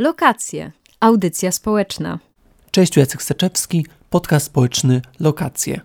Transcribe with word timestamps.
Lokacje. 0.00 0.72
Audycja 1.00 1.52
społeczna. 1.52 2.18
Cześć, 2.70 2.96
Jacek 2.96 3.22
Steczewski, 3.22 3.86
podcast 4.10 4.46
społeczny 4.46 5.02
Lokacje. 5.20 5.80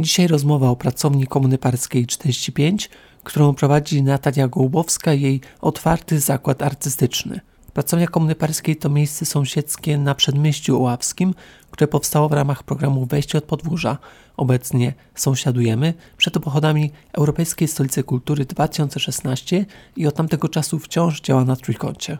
Dzisiaj 0.00 0.26
rozmowa 0.26 0.70
o 0.70 0.76
pracowni 0.76 1.26
Komuny 1.26 1.58
Parskiej 1.58 2.06
45, 2.06 2.90
którą 3.24 3.54
prowadzi 3.54 4.02
Natalia 4.02 4.48
Gołbowska 4.48 5.14
i 5.14 5.20
jej 5.20 5.40
otwarty 5.60 6.20
zakład 6.20 6.62
artystyczny. 6.62 7.40
Pracownia 7.72 8.06
Komuny 8.06 8.34
Parskiej 8.34 8.76
to 8.76 8.88
miejsce 8.88 9.26
sąsiedzkie 9.26 9.98
na 9.98 10.14
Przedmieściu 10.14 10.76
Oławskim, 10.76 11.34
które 11.70 11.88
powstało 11.88 12.28
w 12.28 12.32
ramach 12.32 12.62
programu 12.62 13.06
Wejście 13.06 13.38
od 13.38 13.44
Podwórza. 13.44 13.98
Obecnie 14.36 14.94
sąsiadujemy 15.14 15.94
przed 16.16 16.38
pochodami 16.38 16.90
Europejskiej 17.12 17.68
Stolicy 17.68 18.02
Kultury 18.02 18.44
2016 18.44 19.66
i 19.96 20.06
od 20.06 20.14
tamtego 20.14 20.48
czasu 20.48 20.78
wciąż 20.78 21.20
działa 21.20 21.44
na 21.44 21.56
trójkącie. 21.56 22.18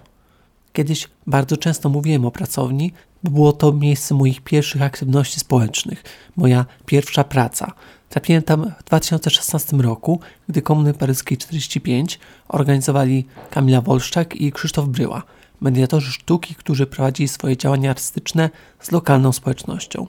Kiedyś 0.73 1.09
bardzo 1.27 1.57
często 1.57 1.89
mówiłem 1.89 2.25
o 2.25 2.31
pracowni, 2.31 2.93
bo 3.23 3.31
było 3.31 3.53
to 3.53 3.73
miejsce 3.73 4.15
moich 4.15 4.41
pierwszych 4.41 4.83
aktywności 4.83 5.41
społecznych, 5.41 6.05
moja 6.37 6.67
pierwsza 6.87 7.25
praca. 7.25 7.73
Trafiłem 8.09 8.43
tam 8.43 8.73
w 8.79 8.85
2016 8.85 9.77
roku, 9.77 10.21
gdy 10.49 10.63
Komuny 10.63 10.95
Paryskiej 10.95 11.39
45 11.39 12.19
organizowali 12.49 13.27
Kamila 13.51 13.81
Wolszczak 13.81 14.37
i 14.37 14.53
Krzysztof 14.53 14.89
Bryła, 14.89 15.23
mediatorzy 15.61 16.13
sztuki, 16.13 16.55
którzy 16.55 16.87
prowadzili 16.87 17.29
swoje 17.29 17.57
działania 17.57 17.91
artystyczne 17.91 18.51
z 18.81 18.91
lokalną 18.91 19.33
społecznością. 19.33 20.07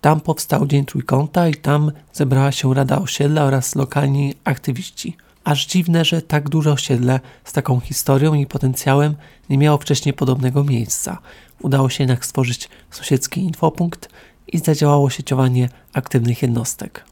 Tam 0.00 0.20
powstał 0.20 0.66
Dzień 0.66 0.84
Trójkąta 0.84 1.48
i 1.48 1.54
tam 1.54 1.92
zebrała 2.12 2.52
się 2.52 2.74
Rada 2.74 2.98
Osiedla 2.98 3.44
oraz 3.44 3.74
lokalni 3.74 4.34
aktywiści– 4.44 5.16
Aż 5.48 5.66
dziwne, 5.66 6.04
że 6.04 6.22
tak 6.22 6.48
duże 6.48 6.72
osiedle 6.72 7.20
z 7.44 7.52
taką 7.52 7.80
historią 7.80 8.34
i 8.34 8.46
potencjałem 8.46 9.14
nie 9.50 9.58
miało 9.58 9.78
wcześniej 9.78 10.12
podobnego 10.12 10.64
miejsca. 10.64 11.18
Udało 11.60 11.88
się 11.88 12.04
jednak 12.04 12.26
stworzyć 12.26 12.68
sąsiedzki 12.90 13.40
infopunkt 13.40 14.08
i 14.46 14.58
zadziałało 14.58 15.10
sieciowanie 15.10 15.68
aktywnych 15.92 16.42
jednostek. 16.42 17.04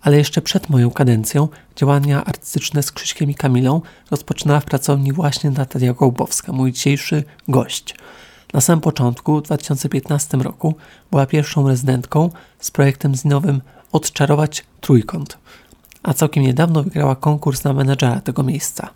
Ale 0.00 0.16
jeszcze 0.16 0.42
przed 0.42 0.68
moją 0.68 0.90
kadencją 0.90 1.48
działania 1.76 2.24
artystyczne 2.24 2.82
z 2.82 2.92
Krzyśkiem 2.92 3.30
i 3.30 3.34
Kamilą 3.34 3.80
rozpoczynała 4.10 4.60
w 4.60 4.64
pracowni 4.64 5.12
właśnie 5.12 5.50
Natalia 5.50 5.92
Gołbowska, 5.92 6.52
mój 6.52 6.72
dzisiejszy 6.72 7.24
gość. 7.48 7.94
Na 8.52 8.60
samym 8.60 8.80
początku, 8.80 9.40
w 9.40 9.42
2015 9.42 10.36
roku, 10.36 10.74
była 11.10 11.26
pierwszą 11.26 11.68
rezydentką 11.68 12.30
z 12.58 12.70
projektem 12.70 13.14
zinowym 13.14 13.60
Odczarować 13.92 14.64
Trójkąt– 14.80 15.38
a 16.02 16.14
całkiem 16.14 16.42
niedawno 16.42 16.82
wygrała 16.82 17.16
konkurs 17.16 17.64
na 17.64 17.72
menedżera 17.72 18.20
tego 18.20 18.42
miejsca. 18.42 18.90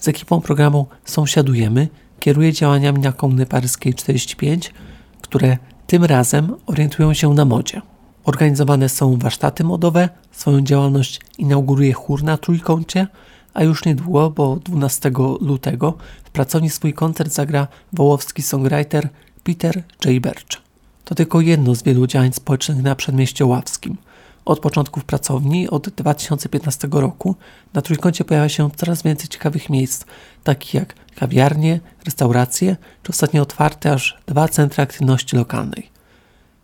Z 0.00 0.08
ekipą 0.08 0.40
programu 0.40 0.86
Sąsiadujemy 1.04 1.88
kieruje 2.20 2.52
działaniami 2.52 2.98
na 2.98 3.12
Komuny 3.12 3.46
Paryskiej 3.46 3.94
45, 3.94 4.74
które 5.22 5.58
tym 5.86 6.04
razem 6.04 6.56
orientują 6.66 7.14
się 7.14 7.34
na 7.34 7.44
modzie. 7.44 7.82
Organizowane 8.24 8.88
są 8.88 9.16
warsztaty 9.16 9.64
modowe, 9.64 10.08
swoją 10.32 10.60
działalność 10.60 11.20
inauguruje 11.38 11.92
chór 11.92 12.22
na 12.22 12.36
Trójkącie, 12.36 13.06
a 13.54 13.64
już 13.64 13.84
niedługo, 13.84 14.30
bo 14.30 14.56
12 14.56 15.10
lutego, 15.40 15.94
w 16.24 16.30
pracowni 16.30 16.70
swój 16.70 16.94
koncert 16.94 17.32
zagra 17.32 17.68
wołowski 17.92 18.42
songwriter 18.42 19.08
Peter 19.42 19.82
J. 20.04 20.22
Birch. 20.22 20.62
To 21.04 21.14
tylko 21.14 21.40
jedno 21.40 21.74
z 21.74 21.82
wielu 21.82 22.06
działań 22.06 22.32
społecznych 22.32 22.82
na 22.82 22.94
Przedmieściu 22.94 23.48
Ławskim– 23.48 23.96
od 24.44 24.60
początków 24.60 25.04
pracowni, 25.04 25.70
od 25.70 25.88
2015 25.88 26.88
roku, 26.92 27.36
na 27.74 27.82
trójkącie 27.82 28.24
pojawia 28.24 28.48
się 28.48 28.70
coraz 28.76 29.02
więcej 29.02 29.28
ciekawych 29.28 29.70
miejsc, 29.70 30.04
takich 30.44 30.74
jak 30.74 30.94
kawiarnie, 31.14 31.80
restauracje, 32.04 32.76
czy 33.02 33.12
ostatnio 33.12 33.42
otwarte 33.42 33.92
aż 33.92 34.18
dwa 34.26 34.48
centra 34.48 34.84
aktywności 34.84 35.36
lokalnej. 35.36 35.92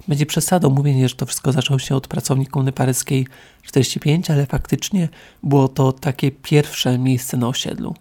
Będzie 0.09 0.27
przesadą 0.27 0.71
mówienie, 0.71 1.09
że 1.09 1.15
to 1.15 1.27
wszystko 1.27 1.53
zaczęło 1.53 1.79
się 1.79 1.97
od 1.97 2.09
pracowni 2.09 2.47
Komuny 2.47 2.73
Paryskiej 2.73 3.27
45, 3.63 4.31
ale 4.31 4.47
faktycznie 4.47 5.09
było 5.43 5.69
to 5.69 5.93
takie 5.93 6.31
pierwsze 6.31 6.99
miejsce 6.99 7.37
na 7.37 7.49
osiedlu. 7.49 7.95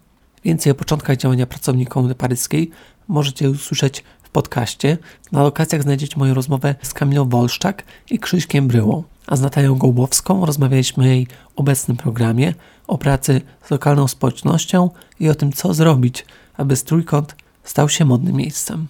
Więcej 0.44 0.72
o 0.72 0.74
początkach 0.74 1.16
działania 1.16 1.46
pracowni 1.46 1.86
Komuny 1.86 2.14
Paryskiej 2.14 2.70
możecie 3.08 3.50
usłyszeć 3.50 4.04
w 4.28 4.30
podcaście. 4.30 4.98
Na 5.32 5.42
lokacjach 5.42 5.82
znajdziecie 5.82 6.18
moją 6.18 6.34
rozmowę 6.34 6.74
z 6.82 6.94
Kamilą 6.94 7.28
Wolszczak 7.28 7.84
i 8.10 8.18
Krzyśkiem 8.18 8.68
Bryłą 8.68 9.02
a 9.28 9.36
z 9.36 9.40
Natalią 9.40 9.74
Gołbowską 9.74 10.46
rozmawialiśmy 10.46 11.04
o 11.04 11.06
jej 11.06 11.26
obecnym 11.56 11.96
programie, 11.96 12.54
o 12.86 12.98
pracy 12.98 13.40
z 13.64 13.70
lokalną 13.70 14.08
społecznością 14.08 14.90
i 15.20 15.28
o 15.28 15.34
tym, 15.34 15.52
co 15.52 15.74
zrobić, 15.74 16.26
aby 16.56 16.76
Trójkąt 16.76 17.36
stał 17.64 17.88
się 17.88 18.04
modnym 18.04 18.36
miejscem. 18.36 18.86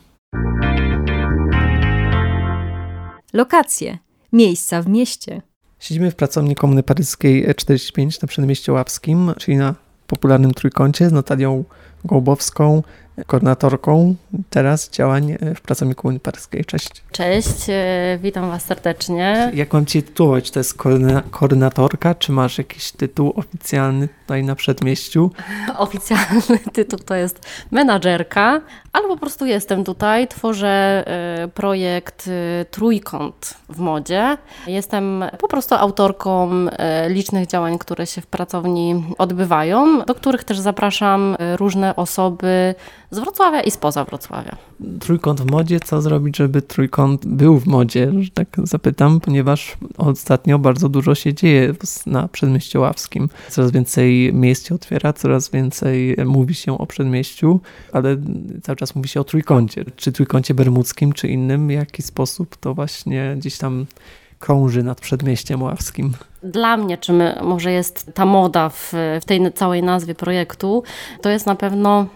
Lokacje. 3.32 3.98
Miejsca 4.32 4.82
w 4.82 4.88
mieście. 4.88 5.42
Siedzimy 5.78 6.10
w 6.10 6.14
pracowni 6.14 6.54
Komuny 6.54 6.82
Paryskiej 6.82 7.54
45 7.54 8.20
na 8.20 8.28
Przedmieściu 8.28 8.72
Łapskim, 8.72 9.32
czyli 9.38 9.56
na 9.56 9.74
popularnym 10.06 10.54
Trójkącie 10.54 11.08
z 11.08 11.12
Natalią 11.12 11.64
Gołbowską, 12.04 12.82
koordynatorką 13.26 14.14
teraz 14.50 14.90
działań 14.90 15.36
e, 15.40 15.54
w 15.54 15.60
pracowni 15.60 15.94
Komunii 15.94 16.20
Paryskiej. 16.20 16.64
Cześć. 16.64 17.04
Cześć, 17.12 17.66
e, 17.68 18.18
witam 18.22 18.50
Was 18.50 18.64
serdecznie. 18.64 19.52
Jak 19.54 19.72
mam 19.72 19.86
Cię 19.86 20.02
tytułować? 20.02 20.50
To 20.50 20.60
jest 20.60 20.78
koordynatorka, 21.30 22.14
czy 22.14 22.32
masz 22.32 22.58
jakiś 22.58 22.92
tytuł 22.92 23.32
oficjalny 23.36 24.08
tutaj 24.08 24.44
na 24.44 24.54
przedmieściu? 24.54 25.30
Oficjalny 25.78 26.58
tytuł 26.72 26.98
to 26.98 27.14
jest 27.14 27.46
menadżerka, 27.70 28.60
ale 28.92 29.08
po 29.08 29.16
prostu 29.16 29.46
jestem 29.46 29.84
tutaj, 29.84 30.28
tworzę 30.28 31.04
e, 31.06 31.48
projekt 31.48 32.30
Trójkąt 32.70 33.54
w 33.68 33.78
modzie. 33.78 34.36
Jestem 34.66 35.24
po 35.38 35.48
prostu 35.48 35.74
autorką 35.74 36.50
licznych 37.08 37.46
działań, 37.46 37.78
które 37.78 38.06
się 38.06 38.20
w 38.20 38.26
pracowni 38.26 39.04
odbywają, 39.18 40.02
do 40.02 40.14
których 40.14 40.44
też 40.44 40.58
zapraszam 40.58 41.36
różne 41.56 41.96
osoby 41.98 42.74
z 43.10 43.18
Wrocławia 43.18 43.60
i 43.60 43.70
spoza 43.70 44.04
Wrocławia. 44.04 44.56
Trójkąt 45.00 45.40
w 45.40 45.50
modzie, 45.50 45.80
co 45.80 46.02
zrobić, 46.02 46.36
żeby 46.36 46.62
trójkąt 46.62 47.26
był 47.26 47.58
w 47.58 47.66
modzie, 47.66 48.12
że 48.18 48.30
tak 48.30 48.48
zapytam, 48.62 49.20
ponieważ 49.20 49.76
ostatnio 49.96 50.58
bardzo 50.58 50.88
dużo 50.88 51.14
się 51.14 51.34
dzieje 51.34 51.74
na 52.06 52.28
Przedmieściu 52.28 52.80
Ławskim. 52.80 53.28
Coraz 53.48 53.70
więcej 53.70 54.34
miejsc 54.34 54.68
się 54.68 54.74
otwiera, 54.74 55.12
coraz 55.12 55.50
więcej 55.50 56.16
mówi 56.24 56.54
się 56.54 56.78
o 56.78 56.86
Przedmieściu, 56.86 57.60
ale 57.92 58.16
cały 58.62 58.76
czas 58.76 58.94
mówi 58.94 59.08
się 59.08 59.20
o 59.20 59.24
trójkącie. 59.24 59.84
Czy 59.96 60.12
trójkącie 60.12 60.54
bermudzkim, 60.54 61.12
czy 61.12 61.28
innym, 61.28 61.68
w 61.68 61.70
jaki 61.70 62.02
sposób 62.02 62.56
to 62.56 62.74
właśnie 62.74 63.34
gdzieś 63.38 63.58
tam 63.58 63.86
krąży 64.38 64.82
nad 64.82 65.00
Przedmieściem 65.00 65.62
Ławskim. 65.62 66.12
Dla 66.42 66.76
mnie, 66.76 66.98
czym 66.98 67.22
może 67.42 67.72
jest 67.72 68.10
ta 68.14 68.26
moda 68.26 68.68
w, 68.68 68.92
w 69.20 69.24
tej 69.24 69.52
całej 69.52 69.82
nazwie 69.82 70.14
projektu, 70.14 70.82
to 71.22 71.30
jest 71.30 71.46
na 71.46 71.54
pewno 71.54 72.06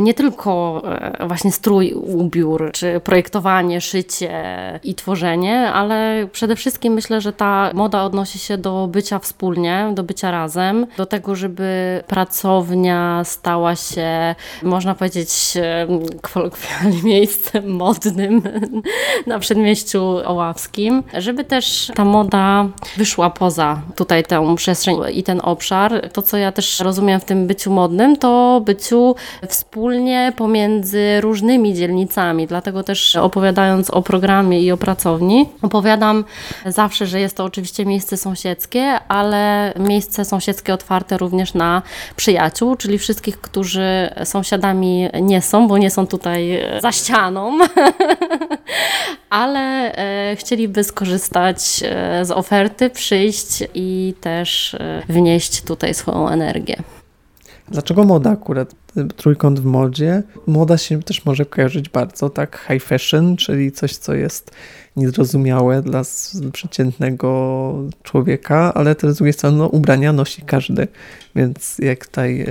nie 0.00 0.14
tylko 0.14 0.82
e, 0.84 1.26
właśnie 1.26 1.52
strój, 1.52 1.92
ubiór, 1.92 2.70
czy 2.72 3.00
projektowanie, 3.00 3.80
szycie 3.80 4.42
i 4.84 4.94
tworzenie, 4.94 5.72
ale 5.72 6.28
przede 6.32 6.56
wszystkim 6.56 6.92
myślę, 6.92 7.20
że 7.20 7.32
ta 7.32 7.70
moda 7.74 8.04
odnosi 8.04 8.38
się 8.38 8.58
do 8.58 8.88
bycia 8.92 9.18
wspólnie, 9.18 9.92
do 9.94 10.02
bycia 10.02 10.30
razem, 10.30 10.86
do 10.96 11.06
tego, 11.06 11.34
żeby 11.34 12.02
pracownia 12.06 13.24
stała 13.24 13.76
się, 13.76 14.34
można 14.62 14.94
powiedzieć, 14.94 15.54
e, 15.56 15.86
kolokwialnie 16.22 17.02
miejscem 17.12 17.68
modnym 17.68 18.42
na 19.26 19.38
przedmieściu 19.38 20.02
oławskim, 20.24 21.02
żeby 21.18 21.44
też 21.44 21.92
ta 21.94 22.04
moda 22.04 22.68
wyszła 22.96 23.30
poza 23.30 23.82
tutaj 23.96 24.24
tę 24.24 24.56
przestrzeń 24.56 24.96
i 25.12 25.22
ten 25.22 25.40
obszar. 25.42 26.10
To, 26.12 26.22
co 26.22 26.36
ja 26.36 26.52
też 26.52 26.80
rozumiem 26.80 27.20
w 27.20 27.24
tym 27.24 27.46
byciu 27.46 27.70
modnym, 27.70 28.16
to 28.16 28.62
byciu 28.64 29.14
wspólnym 29.48 29.65
wspólnie 29.66 30.32
pomiędzy 30.36 31.20
różnymi 31.20 31.74
dzielnicami. 31.74 32.46
Dlatego 32.46 32.82
też 32.82 33.16
opowiadając 33.16 33.90
o 33.90 34.02
programie 34.02 34.62
i 34.62 34.72
o 34.72 34.76
pracowni, 34.76 35.48
opowiadam 35.62 36.24
zawsze, 36.66 37.06
że 37.06 37.20
jest 37.20 37.36
to 37.36 37.44
oczywiście 37.44 37.86
miejsce 37.86 38.16
sąsiedzkie, 38.16 38.82
ale 39.08 39.72
miejsce 39.78 40.24
sąsiedzkie 40.24 40.74
otwarte 40.74 41.18
również 41.18 41.54
na 41.54 41.82
przyjaciół, 42.16 42.76
czyli 42.76 42.98
wszystkich, 42.98 43.40
którzy 43.40 44.10
sąsiadami 44.24 45.08
nie 45.22 45.42
są, 45.42 45.68
bo 45.68 45.78
nie 45.78 45.90
są 45.90 46.06
tutaj 46.06 46.60
za 46.80 46.92
ścianą, 46.92 47.58
ale 49.30 49.92
e, 49.92 50.36
chcieliby 50.36 50.84
skorzystać 50.84 51.58
e, 51.84 52.24
z 52.24 52.30
oferty, 52.30 52.90
przyjść 52.90 53.64
i 53.74 54.14
też 54.20 54.74
e, 54.74 55.02
wnieść 55.08 55.62
tutaj 55.62 55.94
swoją 55.94 56.28
energię. 56.28 56.76
Dlaczego 57.68 58.04
moda 58.04 58.30
akurat? 58.30 58.74
Trójkąt 59.16 59.60
w 59.60 59.64
modzie. 59.64 60.22
Moda 60.46 60.78
się 60.78 61.02
też 61.02 61.24
może 61.24 61.46
kojarzyć 61.46 61.88
bardzo, 61.88 62.30
tak? 62.30 62.66
High 62.68 62.82
fashion, 62.82 63.36
czyli 63.36 63.72
coś, 63.72 63.96
co 63.96 64.14
jest 64.14 64.50
niezrozumiałe 64.96 65.82
dla 65.82 66.02
przeciętnego 66.52 67.74
człowieka, 68.02 68.74
ale 68.74 68.94
też 68.94 69.12
z 69.12 69.16
drugiej 69.16 69.32
strony 69.32 69.58
no, 69.58 69.68
ubrania 69.68 70.12
nosi 70.12 70.42
każdy. 70.42 70.88
Więc 71.36 71.78
jak 71.78 72.06
tutaj 72.06 72.46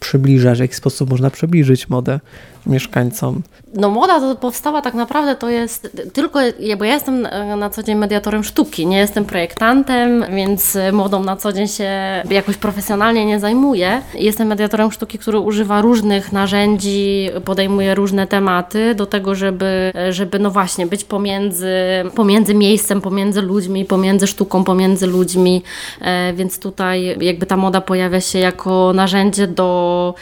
przybliżasz, 0.00 0.58
w 0.58 0.60
jaki 0.60 0.74
sposób 0.74 1.10
można 1.10 1.30
przybliżyć 1.30 1.88
modę 1.88 2.20
mieszkańcom? 2.66 3.42
No 3.74 3.90
moda 3.90 4.20
to 4.20 4.36
powstała 4.36 4.82
tak 4.82 4.94
naprawdę 4.94 5.36
to 5.36 5.48
jest 5.48 5.96
tylko, 6.12 6.38
bo 6.78 6.84
ja 6.84 6.94
jestem 6.94 7.26
e, 7.26 7.56
na 7.56 7.70
co 7.70 7.82
dzień 7.82 7.98
mediatorem 7.98 8.44
sztuki, 8.44 8.86
nie 8.86 8.98
jestem 8.98 9.24
projektantem, 9.24 10.24
więc 10.34 10.78
modą 10.92 11.22
na 11.22 11.36
co 11.36 11.52
dzień 11.52 11.68
się 11.68 11.90
jakoś 12.30 12.56
profesjonalnie 12.56 13.26
nie 13.26 13.40
zajmuję. 13.40 14.02
Jestem 14.14 14.48
mediatorem 14.48 14.92
sztuki, 14.92 15.18
który 15.18 15.38
używa 15.38 15.80
różnych 15.80 16.32
narzędzi, 16.32 17.30
podejmuje 17.44 17.94
różne 17.94 18.26
tematy 18.26 18.94
do 18.94 19.06
tego, 19.06 19.34
żeby, 19.34 19.92
żeby 20.10 20.38
no 20.38 20.50
właśnie 20.50 20.86
być 20.86 21.04
pomiędzy, 21.04 21.74
pomiędzy 22.14 22.54
miejscem, 22.54 23.00
pomiędzy 23.00 23.42
ludźmi, 23.42 23.84
pomiędzy 23.84 24.26
sztuką, 24.26 24.64
pomiędzy 24.64 25.06
ludźmi, 25.06 25.62
e, 26.00 26.32
więc 26.32 26.58
tutaj 26.58 27.16
jakby 27.20 27.46
ta 27.46 27.56
moda 27.56 27.80
pojawia 27.80 28.20
się 28.20 28.38
jako 28.38 28.92
narzędzie 28.94 29.46
do, 29.46 30.14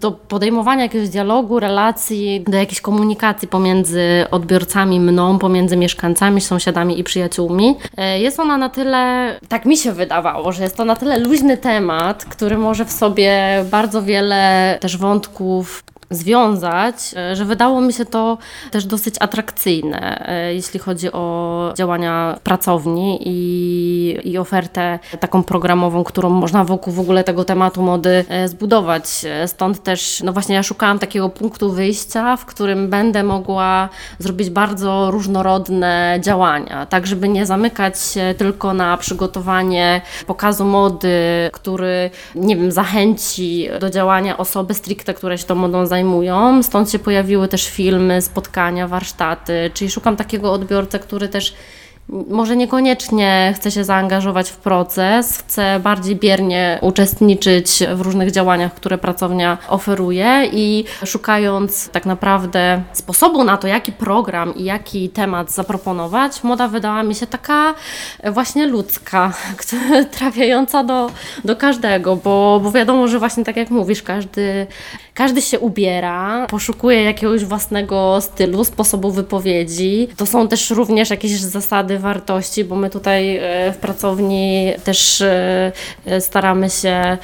do 0.00 0.12
podejmowania 0.12 0.82
jakiegoś 0.82 1.08
dialogu, 1.08 1.60
relacji, 1.60 1.85
do 2.48 2.56
jakiejś 2.56 2.80
komunikacji 2.80 3.48
pomiędzy 3.48 4.02
odbiorcami, 4.30 5.00
mną, 5.00 5.38
pomiędzy 5.38 5.76
mieszkańcami, 5.76 6.40
sąsiadami 6.40 7.00
i 7.00 7.04
przyjaciółmi. 7.04 7.76
E, 7.96 8.20
jest 8.20 8.40
ona 8.40 8.58
na 8.58 8.68
tyle, 8.68 9.34
tak 9.48 9.64
mi 9.64 9.76
się 9.76 9.92
wydawało, 9.92 10.52
że 10.52 10.62
jest 10.62 10.76
to 10.76 10.84
na 10.84 10.96
tyle 10.96 11.18
luźny 11.18 11.56
temat, 11.56 12.24
który 12.24 12.58
może 12.58 12.84
w 12.84 12.92
sobie 12.92 13.64
bardzo 13.70 14.02
wiele 14.02 14.78
też 14.80 14.96
wątków 14.96 15.84
związać, 16.10 16.94
e, 17.16 17.36
że 17.36 17.44
wydało 17.44 17.80
mi 17.80 17.92
się 17.92 18.04
to 18.04 18.38
też 18.70 18.86
dosyć 18.86 19.14
atrakcyjne, 19.20 20.28
e, 20.28 20.54
jeśli 20.54 20.80
chodzi 20.80 21.12
o 21.12 21.72
działania 21.76 22.38
pracowni 22.42 23.18
i, 23.24 24.18
i 24.24 24.38
ofertę 24.38 24.98
taką 25.20 25.42
programową, 25.42 26.04
którą 26.04 26.30
można 26.30 26.64
wokół 26.64 26.92
w 26.92 27.00
ogóle 27.00 27.24
tego 27.24 27.44
tematu 27.44 27.82
mody 27.82 28.24
e, 28.28 28.48
zbudować. 28.48 29.04
Stąd 29.46 29.82
też, 29.82 30.22
no 30.24 30.32
właśnie 30.32 30.54
ja 30.54 30.62
szukałam 30.62 30.98
takiego 30.98 31.28
punktu 31.28 31.72
wyjścia, 31.72 32.36
w 32.36 32.46
którym 32.46 32.90
będę 32.90 33.22
mogła 33.22 33.88
zrobić 34.18 34.50
bardzo 34.50 35.10
różnorodne 35.10 36.18
działania, 36.20 36.86
tak 36.86 37.06
żeby 37.06 37.28
nie 37.28 37.46
zamykać 37.46 38.00
się 38.00 38.34
tylko 38.38 38.74
na 38.74 38.96
przygotowanie 38.96 40.00
pokazu 40.26 40.64
mody, 40.64 41.18
który, 41.52 42.10
nie 42.34 42.56
wiem, 42.56 42.72
zachęci 42.72 43.68
do 43.80 43.90
działania 43.90 44.36
osoby 44.38 44.74
stricte, 44.74 45.14
które 45.14 45.38
się 45.38 45.44
tą 45.44 45.54
modą 45.54 45.86
zajmują, 45.86 45.95
zajmują. 45.96 46.62
Stąd 46.62 46.90
się 46.90 46.98
pojawiły 46.98 47.48
też 47.48 47.68
filmy, 47.68 48.22
spotkania, 48.22 48.88
warsztaty, 48.88 49.70
czyli 49.74 49.90
szukam 49.90 50.16
takiego 50.16 50.52
odbiorcę, 50.52 50.98
który 50.98 51.28
też 51.28 51.54
może 52.08 52.56
niekoniecznie 52.56 53.54
chce 53.56 53.70
się 53.70 53.84
zaangażować 53.84 54.50
w 54.50 54.56
proces, 54.56 55.38
chce 55.38 55.80
bardziej 55.80 56.16
biernie 56.16 56.78
uczestniczyć 56.82 57.78
w 57.94 58.00
różnych 58.00 58.30
działaniach, 58.30 58.74
które 58.74 58.98
pracownia 58.98 59.58
oferuje 59.68 60.48
i 60.52 60.84
szukając 61.04 61.88
tak 61.88 62.06
naprawdę 62.06 62.82
sposobu 62.92 63.44
na 63.44 63.56
to, 63.56 63.66
jaki 63.66 63.92
program 63.92 64.54
i 64.54 64.64
jaki 64.64 65.08
temat 65.08 65.50
zaproponować, 65.50 66.44
moda 66.44 66.68
wydała 66.68 67.02
mi 67.02 67.14
się 67.14 67.26
taka 67.26 67.74
właśnie 68.32 68.66
ludzka, 68.66 69.32
trafiająca 70.18 70.84
do, 70.84 71.10
do 71.44 71.56
każdego, 71.56 72.16
bo, 72.16 72.60
bo 72.62 72.72
wiadomo, 72.72 73.08
że 73.08 73.18
właśnie 73.18 73.44
tak 73.44 73.56
jak 73.56 73.70
mówisz, 73.70 74.02
każdy, 74.02 74.66
każdy 75.14 75.42
się 75.42 75.58
ubiera, 75.58 76.46
poszukuje 76.46 77.02
jakiegoś 77.02 77.44
własnego 77.44 78.20
stylu, 78.20 78.64
sposobu 78.64 79.10
wypowiedzi. 79.10 80.08
To 80.16 80.26
są 80.26 80.48
też 80.48 80.70
również 80.70 81.10
jakieś 81.10 81.40
zasady 81.40 81.95
wartości, 81.98 82.64
bo 82.64 82.76
my 82.76 82.90
tutaj 82.90 83.36
e, 83.36 83.72
w 83.72 83.76
pracowni 83.76 84.72
też 84.84 85.20
e, 85.20 85.72
e, 86.06 86.20
staramy 86.20 86.70
się 86.70 87.18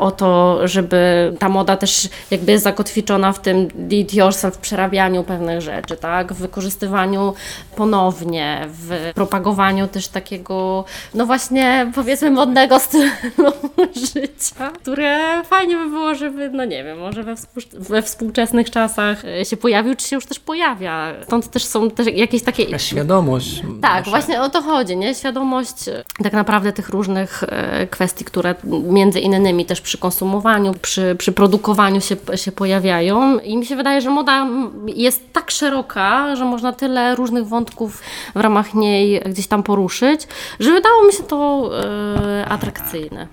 o 0.00 0.10
to, 0.10 0.60
żeby 0.68 1.32
ta 1.38 1.48
moda 1.48 1.76
też 1.76 2.08
jakby 2.30 2.52
jest 2.52 2.64
zakotwiczona 2.64 3.32
w 3.32 3.40
tym 3.40 3.68
it 3.90 4.14
yourself, 4.14 4.54
w 4.54 4.58
przerabianiu 4.58 5.24
pewnych 5.24 5.60
rzeczy, 5.60 5.96
tak? 5.96 6.32
w 6.32 6.36
wykorzystywaniu 6.36 7.34
ponownie, 7.76 8.66
w 8.68 9.12
propagowaniu 9.14 9.88
też 9.88 10.08
takiego, 10.08 10.84
no 11.14 11.26
właśnie 11.26 11.92
powiedzmy 11.94 12.30
modnego 12.30 12.78
stylu 12.78 13.52
życia, 14.14 14.70
które 14.74 15.42
fajnie 15.44 15.76
by 15.76 15.90
było, 15.90 16.14
żeby, 16.14 16.50
no 16.50 16.64
nie 16.64 16.84
wiem, 16.84 16.98
może 16.98 17.22
we, 17.22 17.34
we 17.72 18.02
współczesnych 18.02 18.70
czasach 18.70 19.22
się 19.44 19.56
pojawił, 19.56 19.94
czy 19.94 20.08
się 20.08 20.16
już 20.16 20.26
też 20.26 20.38
pojawia. 20.38 21.14
Stąd 21.24 21.50
też 21.50 21.64
są 21.64 21.90
też 21.90 22.06
jakieś 22.06 22.42
takie... 22.42 22.66
Ta 22.66 22.78
świadomość. 22.78 23.62
Tak, 23.82 24.05
właśnie 24.10 24.42
o 24.42 24.48
to 24.48 24.62
chodzi, 24.62 24.96
nie? 24.96 25.14
Świadomość 25.14 25.88
e, 25.88 26.04
tak 26.22 26.32
naprawdę 26.32 26.72
tych 26.72 26.88
różnych 26.88 27.42
e, 27.42 27.86
kwestii, 27.86 28.24
które 28.24 28.54
między 28.88 29.20
innymi 29.20 29.66
też 29.66 29.80
przy 29.80 29.98
konsumowaniu, 29.98 30.74
przy, 30.82 31.16
przy 31.18 31.32
produkowaniu 31.32 32.00
się, 32.00 32.16
się 32.34 32.52
pojawiają. 32.52 33.38
I 33.38 33.56
mi 33.56 33.66
się 33.66 33.76
wydaje, 33.76 34.00
że 34.00 34.10
moda 34.10 34.46
jest 34.86 35.32
tak 35.32 35.50
szeroka, 35.50 36.36
że 36.36 36.44
można 36.44 36.72
tyle 36.72 37.14
różnych 37.14 37.46
wątków 37.46 38.02
w 38.34 38.40
ramach 38.40 38.74
niej 38.74 39.20
gdzieś 39.20 39.46
tam 39.46 39.62
poruszyć, 39.62 40.28
że 40.60 40.72
wydało 40.72 41.04
mi 41.06 41.12
się 41.12 41.22
to 41.22 41.70
e, 41.84 42.48
atrakcyjne. 42.48 43.28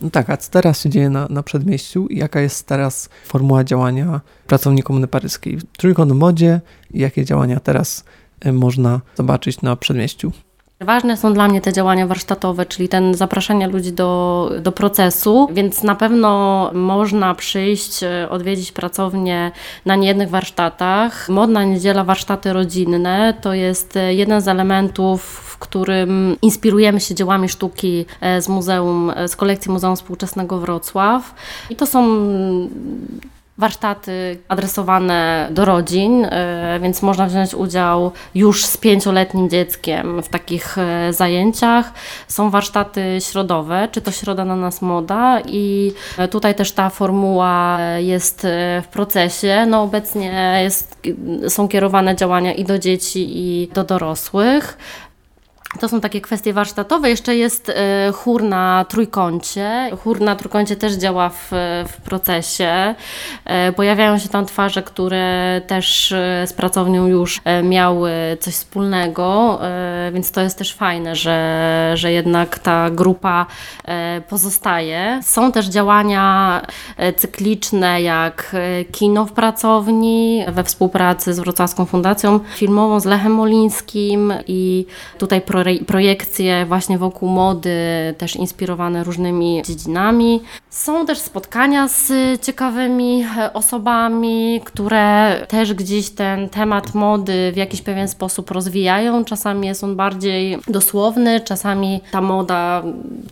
No 0.00 0.10
tak, 0.10 0.30
a 0.30 0.36
co 0.36 0.50
teraz 0.50 0.82
się 0.82 0.90
dzieje 0.90 1.10
na, 1.10 1.26
na 1.30 1.42
przedmieściu 1.42 2.06
i 2.06 2.18
jaka 2.18 2.40
jest 2.40 2.66
teraz 2.66 3.08
formuła 3.24 3.64
działania 3.64 4.20
pracowni 4.46 4.82
Komuny 4.82 5.08
Paryskiej? 5.08 5.58
Trójkąt 5.78 6.12
modzie 6.12 6.60
i 6.90 7.00
jakie 7.00 7.24
działania 7.24 7.60
teraz 7.60 8.04
można 8.52 9.00
zobaczyć 9.16 9.62
na 9.62 9.76
przedmieściu. 9.76 10.32
Ważne 10.80 11.16
są 11.16 11.34
dla 11.34 11.48
mnie 11.48 11.60
te 11.60 11.72
działania 11.72 12.06
warsztatowe, 12.06 12.66
czyli 12.66 12.88
ten 12.88 13.14
zapraszanie 13.14 13.68
ludzi 13.68 13.92
do, 13.92 14.50
do 14.60 14.72
procesu, 14.72 15.48
więc 15.52 15.82
na 15.82 15.94
pewno 15.94 16.70
można 16.74 17.34
przyjść, 17.34 18.02
y, 18.02 18.28
odwiedzić 18.30 18.72
pracownię 18.72 19.52
na 19.86 19.96
niejednych 19.96 20.30
warsztatach. 20.30 21.28
Modna 21.28 21.64
niedziela, 21.64 22.04
warsztaty 22.04 22.52
rodzinne 22.52 23.34
to 23.40 23.54
jest 23.54 23.96
y, 23.96 24.14
jeden 24.14 24.40
z 24.40 24.48
elementów, 24.48 25.22
w 25.22 25.58
którym 25.58 26.36
inspirujemy 26.42 27.00
się 27.00 27.14
dziełami 27.14 27.48
sztuki 27.48 28.06
z 28.40 28.48
muzeum, 28.48 29.12
z 29.26 29.36
kolekcji 29.36 29.72
Muzeum 29.72 29.96
Współczesnego 29.96 30.58
Wrocław. 30.58 31.34
I 31.70 31.76
to 31.76 31.86
są 31.86 32.28
warsztaty 33.58 34.38
adresowane 34.48 35.48
do 35.50 35.64
rodzin, 35.64 36.24
e, 36.24 36.78
więc 36.82 37.02
można 37.02 37.26
wziąć 37.26 37.54
udział 37.54 38.12
już 38.34 38.64
z 38.64 38.76
pięcioletnim 38.76 39.50
dzieckiem 39.50 40.22
w 40.22 40.28
takich 40.28 40.78
e, 40.78 41.12
zajęciach. 41.12 41.92
Są 42.28 42.50
warsztaty 42.50 43.18
środowe, 43.20 43.88
czy 43.92 44.00
to 44.00 44.10
Środa 44.10 44.44
na 44.44 44.56
nas 44.56 44.82
moda 44.82 45.40
i 45.46 45.92
tutaj 46.30 46.54
też 46.54 46.72
ta 46.72 46.90
formuła 46.90 47.78
jest 47.98 48.44
e, 48.44 48.82
w 48.82 48.88
procesie. 48.88 49.66
No 49.68 49.82
obecnie 49.82 50.60
jest, 50.62 50.96
są 51.48 51.68
kierowane 51.68 52.16
działania 52.16 52.54
i 52.54 52.64
do 52.64 52.78
dzieci 52.78 53.26
i 53.28 53.68
do 53.74 53.84
dorosłych. 53.84 54.78
To 55.80 55.88
są 55.88 56.00
takie 56.00 56.20
kwestie 56.20 56.52
warsztatowe. 56.52 57.10
Jeszcze 57.10 57.36
jest 57.36 57.68
e, 57.68 58.12
chór 58.12 58.42
na 58.42 58.84
trójkącie. 58.88 59.90
Chór 60.04 60.20
na 60.20 60.36
trójkącie 60.36 60.76
też 60.76 60.92
działa 60.92 61.28
w, 61.28 61.50
w 61.88 62.00
procesie. 62.04 62.94
E, 63.44 63.72
pojawiają 63.72 64.18
się 64.18 64.28
tam 64.28 64.46
twarze, 64.46 64.82
które 64.82 65.60
też 65.66 66.12
e, 66.12 66.46
z 66.46 66.52
pracownią 66.52 67.06
już 67.06 67.40
miały 67.62 68.10
coś 68.40 68.54
wspólnego, 68.54 69.60
więc 70.12 70.32
to 70.32 70.40
jest 70.40 70.58
też 70.58 70.74
fajne, 70.74 71.16
że, 71.16 71.92
że 71.94 72.12
jednak 72.12 72.58
ta 72.58 72.90
grupa 72.90 73.46
pozostaje. 74.28 75.20
Są 75.22 75.52
też 75.52 75.66
działania 75.66 76.62
cykliczne, 77.16 78.02
jak 78.02 78.56
kino 78.92 79.24
w 79.24 79.32
pracowni 79.32 80.44
we 80.48 80.64
współpracy 80.64 81.34
z 81.34 81.40
Wrocławską 81.40 81.86
Fundacją 81.86 82.40
Filmową, 82.54 83.00
z 83.00 83.04
Lechem 83.04 83.32
Molińskim 83.32 84.32
i 84.46 84.86
tutaj 85.18 85.40
projekcje 85.86 86.66
właśnie 86.66 86.98
wokół 86.98 87.28
mody, 87.28 87.70
też 88.18 88.36
inspirowane 88.36 89.04
różnymi 89.04 89.62
dziedzinami. 89.66 90.40
Są 90.70 91.06
też 91.06 91.18
spotkania 91.18 91.88
z 91.88 92.12
ciekawymi 92.42 93.24
e, 93.38 93.52
osobami, 93.52 94.60
które 94.64 95.36
też 95.48 95.74
gdzieś 95.74 96.10
ten 96.10 96.48
temat 96.48 96.94
mody 96.94 97.52
w 97.52 97.56
jakiś 97.56 97.82
pewien 97.82 98.08
sposób 98.08 98.50
rozwijają. 98.50 99.24
Czasami 99.24 99.66
jest 99.66 99.84
on 99.84 99.96
bardziej 99.96 100.58
dosłowny, 100.68 101.40
czasami 101.40 102.00
ta 102.10 102.20
moda 102.20 102.82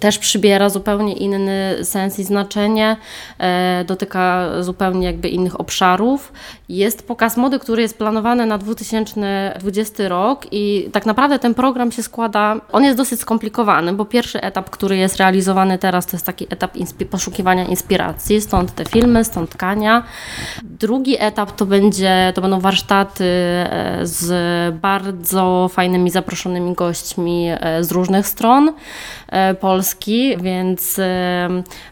też 0.00 0.18
przybiera 0.18 0.68
zupełnie 0.70 1.12
inny 1.12 1.76
sens 1.82 2.18
i 2.18 2.24
znaczenie, 2.24 2.96
e, 3.38 3.84
dotyka 3.86 4.48
zupełnie 4.60 5.06
jakby 5.06 5.28
innych 5.28 5.60
obszarów. 5.60 6.32
Jest 6.68 7.06
pokaz 7.06 7.36
mody, 7.36 7.58
który 7.58 7.82
jest 7.82 7.98
planowany 7.98 8.46
na 8.46 8.58
2020 8.58 10.08
rok 10.08 10.46
i 10.52 10.88
tak 10.92 11.06
naprawdę 11.06 11.38
ten 11.38 11.54
program 11.54 11.92
się 11.92 12.02
składa 12.02 12.13
składa, 12.14 12.56
on 12.72 12.84
jest 12.84 12.96
dosyć 12.96 13.20
skomplikowany, 13.20 13.92
bo 13.92 14.04
pierwszy 14.04 14.40
etap, 14.40 14.70
który 14.70 14.96
jest 14.96 15.16
realizowany 15.16 15.78
teraz, 15.78 16.06
to 16.06 16.16
jest 16.16 16.26
taki 16.26 16.46
etap 16.50 16.76
inspi 16.76 17.06
poszukiwania 17.06 17.64
inspiracji, 17.64 18.40
stąd 18.40 18.74
te 18.74 18.84
filmy, 18.84 19.24
stąd 19.24 19.50
tkania. 19.50 20.02
Drugi 20.62 21.16
etap 21.18 21.52
to 21.52 21.66
będzie, 21.66 22.32
to 22.34 22.40
będą 22.42 22.60
warsztaty 22.60 23.24
e, 23.24 23.98
z 24.02 24.74
bardzo 24.74 25.68
fajnymi 25.72 26.10
zaproszonymi 26.10 26.74
gośćmi 26.74 27.48
e, 27.50 27.84
z 27.84 27.92
różnych 27.92 28.26
stron 28.26 28.72
e, 29.28 29.54
Polski, 29.54 30.36
więc 30.36 31.00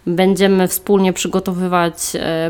będziemy 0.07 0.69
wspólnie 0.69 1.13
przygotowywać 1.13 1.95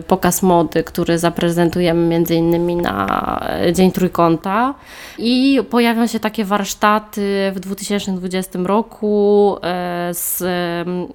pokaz 0.06 0.42
mody, 0.42 0.84
który 0.84 1.18
zaprezentujemy 1.18 2.06
między 2.06 2.34
innymi 2.34 2.76
na 2.76 3.40
Dzień 3.72 3.92
Trójkąta 3.92 4.74
i 5.18 5.60
pojawią 5.70 6.06
się 6.06 6.20
takie 6.20 6.44
warsztaty 6.44 7.52
w 7.54 7.61
2020 7.62 8.58
roku 8.64 9.56
z, 10.12 10.42